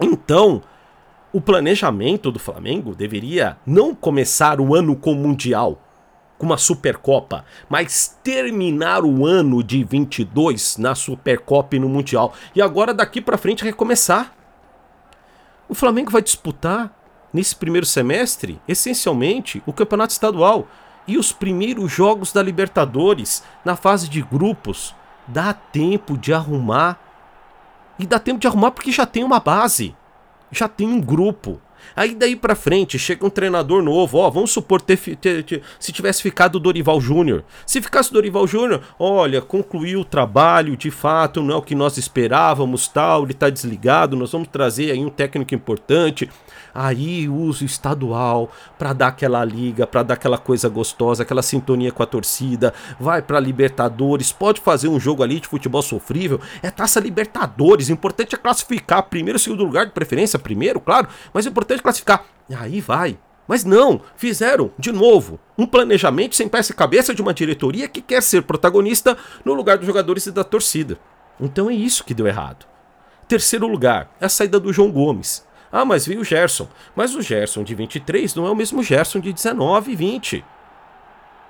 Então, 0.00 0.62
o 1.36 1.40
planejamento 1.42 2.32
do 2.32 2.38
Flamengo 2.38 2.94
deveria 2.94 3.58
não 3.66 3.94
começar 3.94 4.58
o 4.58 4.74
ano 4.74 4.96
com 4.96 5.12
o 5.12 5.14
Mundial, 5.14 5.78
com 6.38 6.46
uma 6.46 6.56
Supercopa, 6.56 7.44
mas 7.68 8.18
terminar 8.24 9.04
o 9.04 9.26
ano 9.26 9.62
de 9.62 9.84
22 9.84 10.78
na 10.78 10.94
Supercopa 10.94 11.76
e 11.76 11.78
no 11.78 11.90
Mundial. 11.90 12.32
E 12.54 12.62
agora 12.62 12.94
daqui 12.94 13.20
para 13.20 13.36
frente 13.36 13.62
recomeçar. 13.62 14.32
O 15.68 15.74
Flamengo 15.74 16.10
vai 16.10 16.22
disputar 16.22 16.90
nesse 17.30 17.54
primeiro 17.54 17.84
semestre, 17.84 18.58
essencialmente, 18.66 19.62
o 19.66 19.74
Campeonato 19.74 20.14
Estadual 20.14 20.66
e 21.06 21.18
os 21.18 21.32
primeiros 21.32 21.92
jogos 21.92 22.32
da 22.32 22.42
Libertadores 22.42 23.44
na 23.62 23.76
fase 23.76 24.08
de 24.08 24.22
grupos. 24.22 24.94
Dá 25.28 25.52
tempo 25.52 26.16
de 26.16 26.32
arrumar. 26.32 26.98
E 27.98 28.06
dá 28.06 28.18
tempo 28.18 28.40
de 28.40 28.46
arrumar 28.46 28.70
porque 28.70 28.90
já 28.90 29.04
tem 29.04 29.22
uma 29.22 29.38
base 29.38 29.94
já 30.50 30.68
tem 30.68 30.86
um 30.86 31.00
grupo. 31.00 31.60
Aí 31.94 32.14
daí 32.14 32.34
pra 32.34 32.54
frente 32.54 32.98
chega 32.98 33.26
um 33.26 33.30
treinador 33.30 33.82
novo, 33.82 34.18
ó, 34.18 34.30
vamos 34.30 34.50
supor 34.50 34.80
ter, 34.80 34.96
ter, 35.16 35.42
ter, 35.42 35.62
se 35.78 35.92
tivesse 35.92 36.22
ficado 36.22 36.56
o 36.56 36.60
Dorival 36.60 37.00
Júnior. 37.00 37.44
Se 37.64 37.80
ficasse 37.80 38.10
o 38.10 38.14
Dorival 38.14 38.46
Júnior, 38.46 38.82
olha, 38.98 39.40
concluiu 39.40 40.00
o 40.00 40.04
trabalho, 40.04 40.76
de 40.76 40.90
fato, 40.90 41.42
não 41.42 41.54
é 41.54 41.58
o 41.58 41.62
que 41.62 41.74
nós 41.74 41.96
esperávamos, 41.96 42.88
tal, 42.88 43.24
ele 43.24 43.34
tá 43.34 43.50
desligado, 43.50 44.16
nós 44.16 44.32
vamos 44.32 44.48
trazer 44.48 44.90
aí 44.90 45.04
um 45.04 45.10
técnico 45.10 45.54
importante 45.54 46.28
aí 46.76 47.28
uso 47.28 47.64
estadual 47.64 48.50
para 48.78 48.92
dar 48.92 49.08
aquela 49.08 49.42
liga, 49.44 49.86
para 49.86 50.02
dar 50.02 50.14
aquela 50.14 50.36
coisa 50.36 50.68
gostosa, 50.68 51.22
aquela 51.22 51.42
sintonia 51.42 51.90
com 51.90 52.02
a 52.02 52.06
torcida, 52.06 52.74
vai 53.00 53.22
para 53.22 53.40
Libertadores, 53.40 54.30
pode 54.30 54.60
fazer 54.60 54.88
um 54.88 55.00
jogo 55.00 55.22
ali 55.22 55.40
de 55.40 55.48
futebol 55.48 55.80
sofrível, 55.80 56.38
é 56.62 56.70
taça 56.70 57.00
Libertadores, 57.00 57.88
o 57.88 57.92
importante 57.92 58.34
é 58.34 58.38
classificar 58.38 59.04
primeiro, 59.04 59.38
segundo 59.38 59.64
lugar 59.64 59.86
de 59.86 59.92
preferência, 59.92 60.38
primeiro, 60.38 60.78
claro, 60.78 61.08
mas 61.32 61.46
o 61.46 61.48
importante 61.48 61.75
é 61.80 61.82
classificar. 61.82 62.24
Aí 62.54 62.80
vai. 62.80 63.18
Mas 63.48 63.64
não, 63.64 64.00
fizeram, 64.16 64.72
de 64.78 64.90
novo, 64.90 65.38
um 65.56 65.66
planejamento 65.66 66.34
sem 66.34 66.48
peça 66.48 66.72
e 66.72 66.74
cabeça 66.74 67.14
de 67.14 67.22
uma 67.22 67.32
diretoria 67.32 67.88
que 67.88 68.00
quer 68.00 68.22
ser 68.22 68.42
protagonista 68.42 69.16
no 69.44 69.54
lugar 69.54 69.78
dos 69.78 69.86
jogadores 69.86 70.26
e 70.26 70.32
da 70.32 70.42
torcida. 70.42 70.98
Então 71.40 71.70
é 71.70 71.74
isso 71.74 72.04
que 72.04 72.14
deu 72.14 72.26
errado. 72.26 72.66
Terceiro 73.28 73.66
lugar, 73.66 74.10
a 74.20 74.28
saída 74.28 74.58
do 74.58 74.72
João 74.72 74.90
Gomes. 74.90 75.46
Ah, 75.70 75.84
mas 75.84 76.06
veio 76.06 76.20
o 76.20 76.24
Gerson. 76.24 76.68
Mas 76.94 77.14
o 77.14 77.22
Gerson 77.22 77.62
de 77.62 77.74
23 77.74 78.34
não 78.34 78.46
é 78.46 78.50
o 78.50 78.56
mesmo 78.56 78.82
Gerson 78.82 79.20
de 79.20 79.32
19 79.32 79.92
e 79.92 79.96
20. 79.96 80.44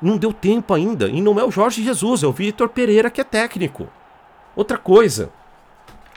Não 0.00 0.16
deu 0.16 0.32
tempo 0.32 0.74
ainda. 0.74 1.08
E 1.08 1.20
não 1.20 1.38
é 1.38 1.44
o 1.44 1.50
Jorge 1.50 1.82
Jesus, 1.82 2.22
é 2.22 2.26
o 2.26 2.32
Vitor 2.32 2.68
Pereira 2.68 3.10
que 3.10 3.20
é 3.20 3.24
técnico. 3.24 3.88
Outra 4.54 4.78
coisa. 4.78 5.30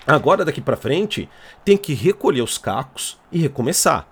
Agora 0.09 0.43
daqui 0.43 0.59
para 0.59 0.75
frente 0.75 1.29
tem 1.63 1.77
que 1.77 1.93
recolher 1.93 2.41
os 2.41 2.57
cacos 2.57 3.19
e 3.31 3.37
recomeçar. 3.37 4.07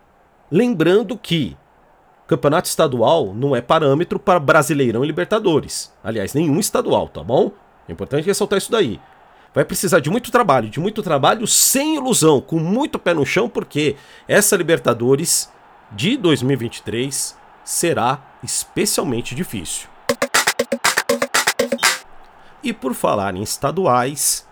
Lembrando 0.52 1.18
que 1.18 1.58
campeonato 2.28 2.68
estadual 2.68 3.34
não 3.34 3.56
é 3.56 3.62
parâmetro 3.62 4.20
para 4.20 4.40
Brasileirão 4.40 5.04
e 5.04 5.08
Libertadores. 5.08 5.92
Aliás, 6.04 6.36
nenhum 6.36 6.60
estadual, 6.60 7.10
tá 7.10 7.24
bom? 7.24 7.52
É 7.90 7.92
importante 7.92 8.28
ressaltar 8.28 8.60
isso 8.60 8.72
daí. 8.72 9.00
Vai 9.56 9.66
precisar 9.66 10.00
de 10.00 10.12
muito 10.12 10.30
trabalho, 10.30 10.70
de 10.70 10.80
muito 10.80 11.02
trabalho 11.02 11.48
sem 11.48 11.96
ilusão, 11.96 12.40
com 12.40 12.60
muito 12.60 13.00
pé 13.00 13.16
no 13.16 13.26
chão, 13.26 13.50
porque 13.50 13.96
essa 14.28 14.56
Libertadores 14.56 15.52
de 15.92 16.16
2023 16.16 17.36
será 17.64 18.22
especialmente 18.44 19.34
difícil. 19.34 19.90
E 22.62 22.72
por 22.72 22.94
falar 22.94 23.36
em 23.36 23.42
estaduais, 23.42 24.47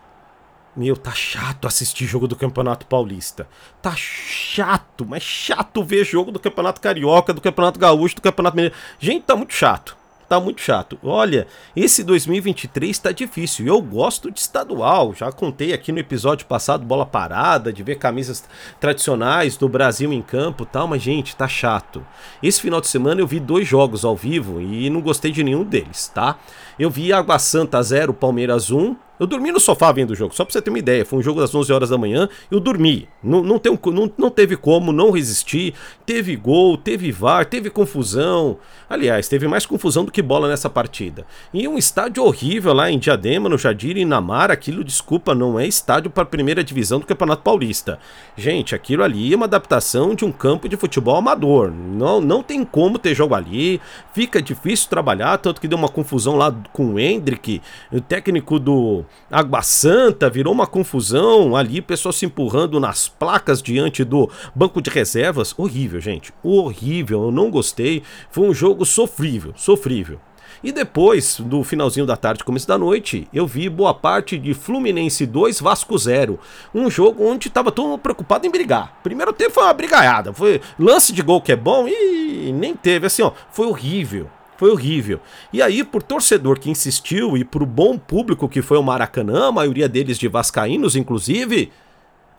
meu, 0.75 0.95
tá 0.97 1.11
chato 1.11 1.67
assistir 1.67 2.05
jogo 2.05 2.27
do 2.27 2.35
Campeonato 2.35 2.85
Paulista. 2.85 3.47
Tá 3.81 3.93
chato, 3.95 5.05
mas 5.05 5.23
chato 5.23 5.83
ver 5.83 6.03
jogo 6.03 6.31
do 6.31 6.39
Campeonato 6.39 6.81
Carioca, 6.81 7.33
do 7.33 7.41
Campeonato 7.41 7.79
Gaúcho, 7.79 8.15
do 8.15 8.21
Campeonato 8.21 8.55
Mineiro. 8.55 8.75
Gente, 8.99 9.23
tá 9.23 9.35
muito 9.35 9.53
chato. 9.53 9.95
Tá 10.27 10.39
muito 10.39 10.59
chato. 10.59 10.97
Olha, 11.03 11.45
esse 11.75 12.03
2023 12.03 12.97
tá 12.97 13.11
difícil. 13.11 13.67
Eu 13.67 13.79
gosto 13.79 14.31
de 14.31 14.39
estadual. 14.39 15.13
Já 15.13 15.31
contei 15.31 15.71
aqui 15.71 15.91
no 15.91 15.99
episódio 15.99 16.47
passado, 16.47 16.83
bola 16.83 17.05
parada, 17.05 17.71
de 17.71 17.83
ver 17.83 17.95
camisas 17.97 18.43
tradicionais 18.79 19.55
do 19.55 19.69
Brasil 19.69 20.11
em 20.11 20.23
campo 20.23 20.65
tal, 20.65 20.87
mas 20.87 21.03
gente, 21.03 21.35
tá 21.35 21.47
chato. 21.47 22.03
Esse 22.41 22.59
final 22.59 22.81
de 22.81 22.87
semana 22.87 23.21
eu 23.21 23.27
vi 23.27 23.39
dois 23.39 23.67
jogos 23.67 24.03
ao 24.03 24.15
vivo 24.15 24.59
e 24.59 24.89
não 24.89 24.99
gostei 24.99 25.31
de 25.31 25.43
nenhum 25.43 25.63
deles, 25.63 26.07
tá? 26.07 26.39
Eu 26.77 26.89
vi 26.89 27.13
Água 27.13 27.39
Santa 27.39 27.81
0, 27.81 28.13
Palmeiras 28.13 28.71
1 28.71 28.95
eu 29.17 29.25
dormi 29.25 29.49
no 29.51 29.61
sofá 29.61 29.93
vendo 29.93 30.11
o 30.11 30.15
jogo, 30.15 30.35
só 30.35 30.43
pra 30.43 30.51
você 30.51 30.61
ter 30.61 30.69
uma 30.69 30.79
ideia. 30.79 31.05
Foi 31.05 31.19
um 31.19 31.21
jogo 31.21 31.39
das 31.39 31.55
11 31.55 31.71
horas 31.71 31.89
da 31.89 31.97
manhã, 31.97 32.27
eu 32.51 32.59
dormi. 32.59 33.07
Não, 33.23 33.41
não, 33.41 33.57
tem, 33.57 33.77
não, 33.85 34.11
não 34.17 34.29
teve 34.29 34.57
como, 34.57 34.91
não 34.91 35.09
resisti. 35.09 35.73
Teve 36.05 36.35
gol, 36.35 36.77
teve 36.77 37.11
VAR, 37.13 37.45
teve 37.45 37.69
confusão. 37.69 38.57
Aliás, 38.89 39.29
teve 39.29 39.47
mais 39.47 39.65
confusão 39.65 40.03
do 40.03 40.11
que 40.11 40.21
bola 40.21 40.49
nessa 40.49 40.69
partida. 40.69 41.25
E 41.53 41.65
um 41.65 41.77
estádio 41.77 42.23
horrível 42.25 42.73
lá 42.73 42.91
em 42.91 42.99
Diadema, 42.99 43.47
no 43.47 43.57
Jardim 43.57 43.91
Inamar. 43.91 44.51
Aquilo, 44.51 44.83
desculpa, 44.83 45.33
não 45.33 45.57
é 45.57 45.65
estádio 45.65 46.11
para 46.11 46.25
primeira 46.25 46.63
divisão 46.63 46.99
do 46.99 47.05
Campeonato 47.05 47.41
Paulista. 47.41 47.97
Gente, 48.35 48.75
aquilo 48.75 49.03
ali 49.03 49.31
é 49.31 49.35
uma 49.35 49.45
adaptação 49.45 50.13
de 50.13 50.25
um 50.25 50.31
campo 50.31 50.67
de 50.67 50.75
futebol 50.75 51.15
amador. 51.15 51.71
Não, 51.71 52.19
não 52.19 52.43
tem 52.43 52.65
como 52.65 52.99
ter 52.99 53.15
jogo 53.15 53.33
ali. 53.33 53.79
Fica 54.13 54.41
difícil 54.41 54.89
trabalhar, 54.89 55.37
tanto 55.37 55.61
que 55.61 55.69
deu 55.69 55.77
uma 55.77 55.89
confusão 55.89 56.35
lá 56.35 56.53
com 56.71 56.93
o 56.93 56.99
Hendrick, 56.99 57.61
o 57.91 58.01
técnico 58.01 58.59
do 58.59 59.05
Água 59.31 59.61
Santa, 59.61 60.29
virou 60.29 60.53
uma 60.53 60.67
confusão 60.67 61.55
ali, 61.55 61.81
pessoal 61.81 62.13
se 62.13 62.25
empurrando 62.25 62.79
nas 62.79 63.07
placas 63.07 63.61
diante 63.61 64.03
do 64.03 64.29
banco 64.53 64.81
de 64.81 64.89
reservas. 64.89 65.53
Horrível, 65.57 65.99
gente. 65.99 66.33
Horrível, 66.43 67.23
eu 67.23 67.31
não 67.31 67.49
gostei. 67.49 68.03
Foi 68.31 68.47
um 68.47 68.53
jogo 68.53 68.85
sofrível, 68.85 69.53
sofrível. 69.55 70.19
E 70.63 70.71
depois, 70.71 71.39
do 71.39 71.63
finalzinho 71.63 72.05
da 72.05 72.17
tarde, 72.17 72.43
começo 72.43 72.67
da 72.67 72.77
noite, 72.77 73.27
eu 73.31 73.45
vi 73.45 73.69
boa 73.69 73.93
parte 73.93 74.37
de 74.37 74.53
Fluminense 74.53 75.25
2, 75.25 75.59
Vasco 75.59 75.97
0. 75.97 76.39
Um 76.73 76.89
jogo 76.89 77.23
onde 77.23 77.49
estava 77.49 77.71
todo 77.71 77.89
mundo 77.89 77.99
preocupado 77.99 78.47
em 78.47 78.49
brigar. 78.49 78.99
Primeiro 79.03 79.31
tempo 79.31 79.51
foi 79.51 79.63
uma 79.63 79.73
brigaiada, 79.73 80.33
foi 80.33 80.61
lance 80.79 81.13
de 81.13 81.21
gol 81.21 81.41
que 81.41 81.51
é 81.51 81.55
bom 81.55 81.87
e 81.87 82.51
nem 82.51 82.75
teve, 82.75 83.05
assim, 83.05 83.21
ó, 83.21 83.31
foi 83.51 83.67
horrível. 83.67 84.27
Foi 84.57 84.71
horrível. 84.71 85.19
E 85.51 85.61
aí, 85.61 85.83
por 85.83 86.01
torcedor 86.01 86.59
que 86.59 86.69
insistiu 86.69 87.35
e 87.35 87.43
por 87.43 87.65
bom 87.65 87.97
público 87.97 88.47
que 88.47 88.61
foi 88.61 88.77
o 88.77 88.83
Maracanã, 88.83 89.47
a 89.47 89.51
maioria 89.51 89.89
deles 89.89 90.17
de 90.17 90.27
vascaínos, 90.27 90.95
inclusive, 90.95 91.71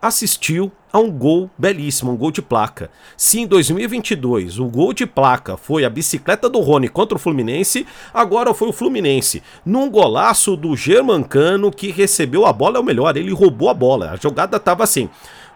assistiu 0.01 0.71
a 0.91 0.99
um 0.99 1.11
gol 1.11 1.49
belíssimo, 1.57 2.11
um 2.11 2.17
gol 2.17 2.31
de 2.31 2.41
placa. 2.41 2.89
Se 3.15 3.39
em 3.39 3.47
2022 3.47 4.59
o 4.59 4.65
gol 4.65 4.93
de 4.93 5.05
placa 5.05 5.57
foi 5.57 5.83
a 5.83 5.89
bicicleta 5.89 6.49
do 6.49 6.59
Rony 6.59 6.87
contra 6.87 7.17
o 7.17 7.19
Fluminense, 7.19 7.85
agora 8.13 8.53
foi 8.53 8.69
o 8.69 8.73
Fluminense, 8.73 9.43
num 9.65 9.89
golaço 9.89 10.55
do 10.55 10.75
Germancano 10.75 11.71
que 11.71 11.91
recebeu 11.91 12.45
a 12.45 12.53
bola, 12.53 12.77
é 12.77 12.79
o 12.79 12.83
melhor, 12.83 13.17
ele 13.17 13.33
roubou 13.33 13.69
a 13.69 13.73
bola. 13.73 14.11
A 14.11 14.15
jogada 14.15 14.57
estava 14.57 14.83
assim: 14.83 15.09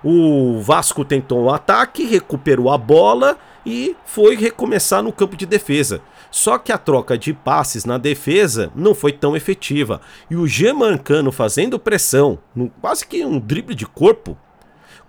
o 0.03 0.59
Vasco 0.61 1.05
tentou 1.05 1.43
um 1.43 1.49
ataque, 1.49 2.03
recuperou 2.03 2.69
a 2.69 2.77
bola 2.77 3.37
e 3.65 3.95
foi 4.05 4.35
recomeçar 4.35 5.03
no 5.03 5.11
campo 5.11 5.35
de 5.35 5.45
defesa. 5.45 6.01
Só 6.29 6.57
que 6.57 6.71
a 6.71 6.77
troca 6.77 7.17
de 7.17 7.33
passes 7.33 7.83
na 7.83 7.97
defesa 7.97 8.71
não 8.73 8.95
foi 8.95 9.11
tão 9.11 9.35
efetiva. 9.35 9.99
E 10.29 10.35
o 10.35 10.47
Gemancano 10.47 11.31
fazendo 11.31 11.77
pressão, 11.77 12.39
quase 12.79 13.05
que 13.05 13.25
um 13.25 13.39
drible 13.39 13.75
de 13.75 13.85
corpo, 13.85 14.37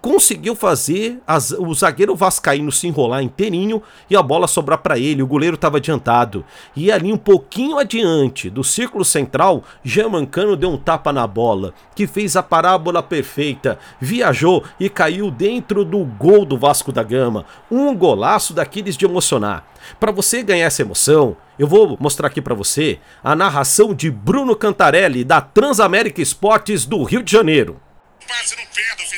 conseguiu 0.03 0.57
fazer 0.57 1.21
as, 1.25 1.53
o 1.53 1.73
zagueiro 1.73 2.17
vascaíno 2.17 2.73
se 2.73 2.89
enrolar 2.89 3.23
inteirinho 3.23 3.81
e 4.11 4.17
a 4.17 4.23
bola 4.23 4.49
sobrar 4.49 4.79
para 4.79 4.99
ele. 4.99 5.23
O 5.23 5.27
goleiro 5.27 5.55
estava 5.55 5.77
adiantado. 5.77 6.45
E 6.75 6.91
ali 6.91 7.13
um 7.13 7.17
pouquinho 7.17 7.79
adiante 7.79 8.51
do 8.51 8.65
círculo 8.65 9.05
central, 9.05 9.63
Jamancano 9.85 10.57
deu 10.57 10.71
um 10.71 10.77
tapa 10.77 11.13
na 11.13 11.25
bola, 11.25 11.73
que 11.95 12.09
fez 12.09 12.35
a 12.35 12.43
parábola 12.43 13.01
perfeita, 13.01 13.79
viajou 14.01 14.65
e 14.81 14.91
caiu 14.91 15.31
dentro 15.31 15.85
do 15.85 16.05
gol 16.05 16.45
do 16.45 16.59
Vasco 16.59 16.91
da 16.91 17.05
Gama. 17.05 17.47
Um 17.71 17.95
golaço 17.95 18.53
daqueles 18.53 18.97
de 18.97 19.05
emocionar. 19.05 19.69
Para 20.01 20.11
você 20.11 20.43
ganhar 20.43 20.67
essa 20.67 20.83
emoção, 20.83 21.37
eu 21.57 21.69
vou 21.69 21.97
mostrar 22.01 22.27
aqui 22.27 22.43
para 22.43 22.55
você 22.55 22.99
a 23.23 23.37
narração 23.37 23.95
de 23.95 24.11
Bruno 24.11 24.57
Cantarelli 24.57 25.23
da 25.23 25.41
Transamérica 25.41 26.21
Esportes 26.21 26.85
do 26.85 27.05
Rio 27.05 27.23
de 27.23 27.31
Janeiro. 27.31 27.81
Passe 28.27 28.57
no 28.57 28.63
pé 28.63 28.97
do 28.97 29.12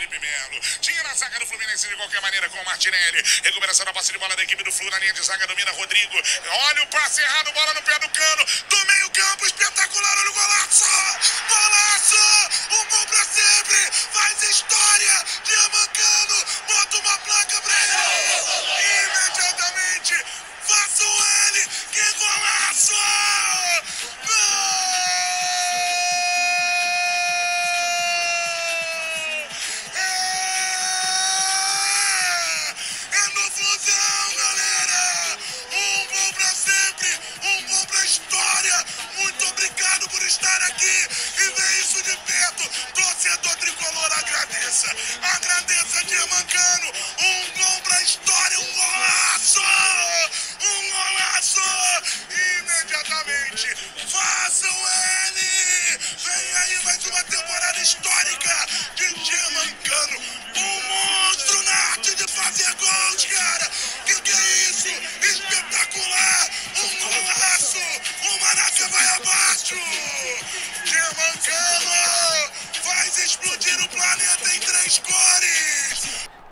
Tinha 0.81 1.03
na 1.03 1.15
zaga 1.15 1.39
do 1.39 1.47
Fluminense 1.47 1.89
de 1.89 1.97
qualquer 1.97 2.21
maneira 2.21 2.49
com 2.51 2.59
o 2.59 2.65
Martinelli. 2.65 3.23
Recuperação 3.43 3.87
da 3.87 3.93
passe 3.93 4.13
de 4.13 4.19
bola 4.19 4.37
da 4.37 4.43
equipe 4.43 4.63
do 4.63 4.73
Flu 4.73 4.91
na 4.91 4.99
linha 4.99 5.13
de 5.13 5.23
zaga, 5.23 5.47
domina 5.47 5.71
Rodrigo. 5.73 6.23
Olha 6.47 6.83
o 6.83 6.87
passe 6.89 7.21
errado, 7.21 7.53
bola 7.53 7.75
no 7.75 7.83
pé 7.83 7.99
do 7.99 8.09
cano. 8.11 8.45
Do 8.69 8.87
meio 8.87 9.11
campo, 9.11 9.47
espetacular, 9.47 10.19
olha 10.19 10.31
o 10.31 10.35
golaço! 10.35 10.85
Golaço! 11.49 12.51
Um 12.71 12.85
gol 12.89 13.07
pra 13.07 13.25
sempre! 13.25 13.91
Faz 14.13 14.43
história! 14.43 15.25
Diamancano, 15.45 16.47
bota 16.69 16.97
uma 16.99 17.19
placa 17.19 17.61
pra 17.63 17.75
ele! 17.75 19.07
Imediatamente, 19.07 20.25
faço 20.67 21.05
ele! 21.49 21.69
Que 21.93 22.13
golaço! 22.19 22.95
estar 24.25 25.04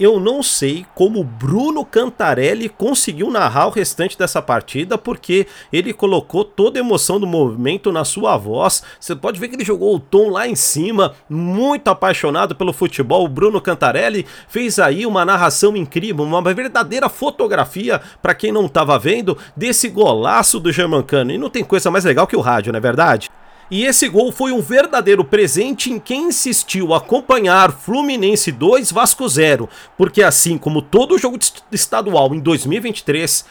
eu 0.03 0.19
não 0.19 0.43
sei 0.43 0.85
como 0.95 1.23
Bruno 1.23 1.85
Cantarelli 1.85 2.69
conseguiu 2.69 3.31
narrar 3.31 3.67
o 3.67 3.71
restante 3.71 4.19
dessa 4.19 4.43
partida, 4.43 4.99
porque 4.99 5.47
ele 5.73 5.93
colocou 5.93 6.45
toda 6.45 6.79
a 6.79 6.81
emoção 6.81 7.21
do 7.21 7.27
movimento 7.27 7.93
na 7.93 8.05
sua 8.05 8.37
voz. 8.37 8.83
Você 8.99 9.15
pode 9.15 9.39
ver 9.39 9.49
que 9.49 9.57
ele 9.57 9.65
jogou 9.65 9.95
o 9.95 10.01
tom 10.01 10.31
lá 10.31 10.49
em 10.49 10.55
cima, 10.55 11.15
muito 11.29 11.89
apaixonado 11.89 12.55
pelo 12.57 12.73
futebol. 12.73 13.25
O 13.25 13.29
Bruno 13.29 13.61
Cantarelli 13.61 14.27
fez 14.49 14.79
aí 14.79 15.07
uma 15.07 15.25
narração 15.25 15.77
incrível, 15.77 16.25
uma 16.25 16.43
verdadeira 16.43 17.09
fotografia 17.09 18.01
para 18.21 18.35
quem 18.35 18.51
não 18.51 18.67
estava 18.67 18.99
vendo 18.99 19.39
desse 19.57 19.89
golaço 19.89 20.59
do 20.59 20.73
Germancano. 20.73 21.33
E 21.33 21.39
não 21.39 21.51
tem 21.51 21.63
coisa 21.63 21.91
mais 21.91 22.05
legal 22.05 22.27
que 22.27 22.37
o 22.37 22.41
rádio, 22.41 22.73
não 22.73 22.79
é 22.79 22.81
verdade? 22.81 23.31
E 23.71 23.85
esse 23.85 24.09
gol 24.09 24.31
foi 24.31 24.53
um 24.53 24.61
verdadeiro 24.61 25.25
presente 25.25 25.91
em 25.91 25.99
quem 25.99 26.29
insistiu 26.29 26.93
acompanhar 26.93 27.73
Fluminense 27.73 28.53
2 28.53 28.93
Vasco 28.93 29.27
0, 29.29 29.69
porque 29.97 30.23
assim 30.23 30.59
como 30.59 30.83
todo 30.83 31.19
jogo 31.19 31.39
estadual 31.71 32.35
em 32.35 32.41
2023, 32.41 33.45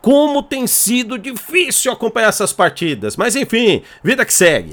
como 0.00 0.42
tem 0.42 0.66
sido 0.66 1.18
difícil 1.18 1.92
acompanhar 1.92 2.28
essas 2.28 2.52
partidas. 2.52 3.16
Mas 3.16 3.36
enfim, 3.36 3.82
vida 4.02 4.24
que 4.24 4.32
segue. 4.32 4.72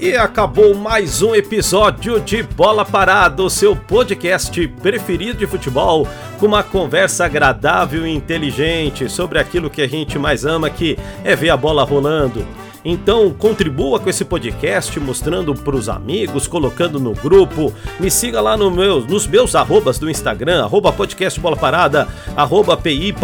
E 0.00 0.16
acabou 0.16 0.74
mais 0.74 1.20
um 1.20 1.34
episódio 1.34 2.18
de 2.20 2.42
Bola 2.42 2.86
Parada, 2.86 3.42
o 3.42 3.50
seu 3.50 3.76
podcast 3.76 4.66
preferido 4.80 5.40
de 5.40 5.46
futebol, 5.46 6.08
com 6.38 6.46
uma 6.46 6.62
conversa 6.62 7.26
agradável 7.26 8.06
e 8.06 8.10
inteligente 8.10 9.10
sobre 9.10 9.38
aquilo 9.38 9.68
que 9.68 9.82
a 9.82 9.86
gente 9.86 10.18
mais 10.18 10.46
ama, 10.46 10.70
que 10.70 10.98
é 11.22 11.36
ver 11.36 11.50
a 11.50 11.56
bola 11.56 11.84
rolando. 11.84 12.46
Então 12.84 13.30
contribua 13.30 14.00
com 14.00 14.08
esse 14.08 14.24
podcast, 14.24 14.98
mostrando 14.98 15.54
para 15.54 15.76
os 15.76 15.88
amigos, 15.88 16.46
colocando 16.46 16.98
no 16.98 17.12
grupo. 17.12 17.72
Me 17.98 18.10
siga 18.10 18.40
lá 18.40 18.56
no 18.56 18.70
meus, 18.70 19.06
nos 19.06 19.26
meus 19.26 19.54
arrobas 19.54 19.98
do 19.98 20.08
Instagram, 20.08 20.64
arroba 20.64 20.92
podcast 20.92 21.38
Bola 21.38 21.56
Parada, 21.56 22.08
arroba 22.36 22.76
PI. 22.76 23.14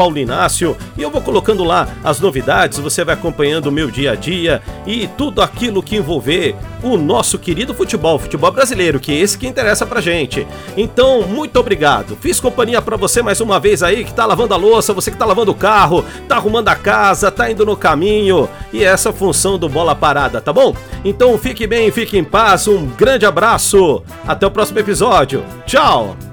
E 0.97 1.03
eu 1.03 1.11
vou 1.11 1.23
colocando 1.23 1.65
lá 1.65 1.89
as 2.05 2.21
novidades, 2.21 2.79
você 2.79 3.05
vai 3.05 3.15
acompanhando 3.15 3.67
o 3.67 3.73
meu 3.73 3.91
dia 3.91 4.13
a 4.13 4.15
dia 4.15 4.61
e 4.87 5.07
tudo 5.07 5.41
aquilo 5.41 5.83
que 5.83 5.97
envolver 5.97 6.55
o 6.83 6.97
nosso 6.97 7.39
querido 7.39 7.75
futebol, 7.75 8.19
futebol 8.19 8.51
brasileiro, 8.51 9.01
que 9.01 9.13
é 9.13 9.17
esse 9.17 9.39
que 9.39 9.47
interessa 9.47 9.87
pra 9.87 10.01
gente. 10.01 10.47
Então, 10.77 11.23
muito 11.23 11.59
obrigado. 11.59 12.17
Fiz 12.21 12.39
companhia 12.39 12.83
para 12.83 12.97
você 12.97 13.23
mais 13.23 13.41
uma 13.41 13.59
vez 13.59 13.83
aí 13.83 14.05
que 14.05 14.13
tá 14.13 14.27
lavando 14.27 14.55
a 14.55 14.57
louça, 14.57 14.93
você 14.93 15.11
que 15.11 15.17
tá 15.17 15.25
lavando 15.25 15.51
o 15.51 15.55
carro, 15.55 16.05
tá 16.29 16.37
arrumando 16.37 16.69
a 16.69 16.75
casa, 16.75 17.31
tá 17.31 17.51
indo 17.51 17.65
no 17.65 17.77
caminho. 17.77 18.49
E 18.73 18.85
essa 18.85 19.13
função 19.13 19.46
do 19.57 19.69
Bola 19.69 19.95
Parada, 19.95 20.41
tá 20.41 20.53
bom? 20.53 20.75
Então 21.05 21.39
fique 21.39 21.65
bem, 21.65 21.93
fique 21.93 22.19
em 22.19 22.25
paz, 22.25 22.67
um 22.67 22.87
grande 22.87 23.25
abraço, 23.25 24.03
até 24.27 24.45
o 24.45 24.51
próximo 24.51 24.81
episódio, 24.81 25.45
tchau! 25.65 26.26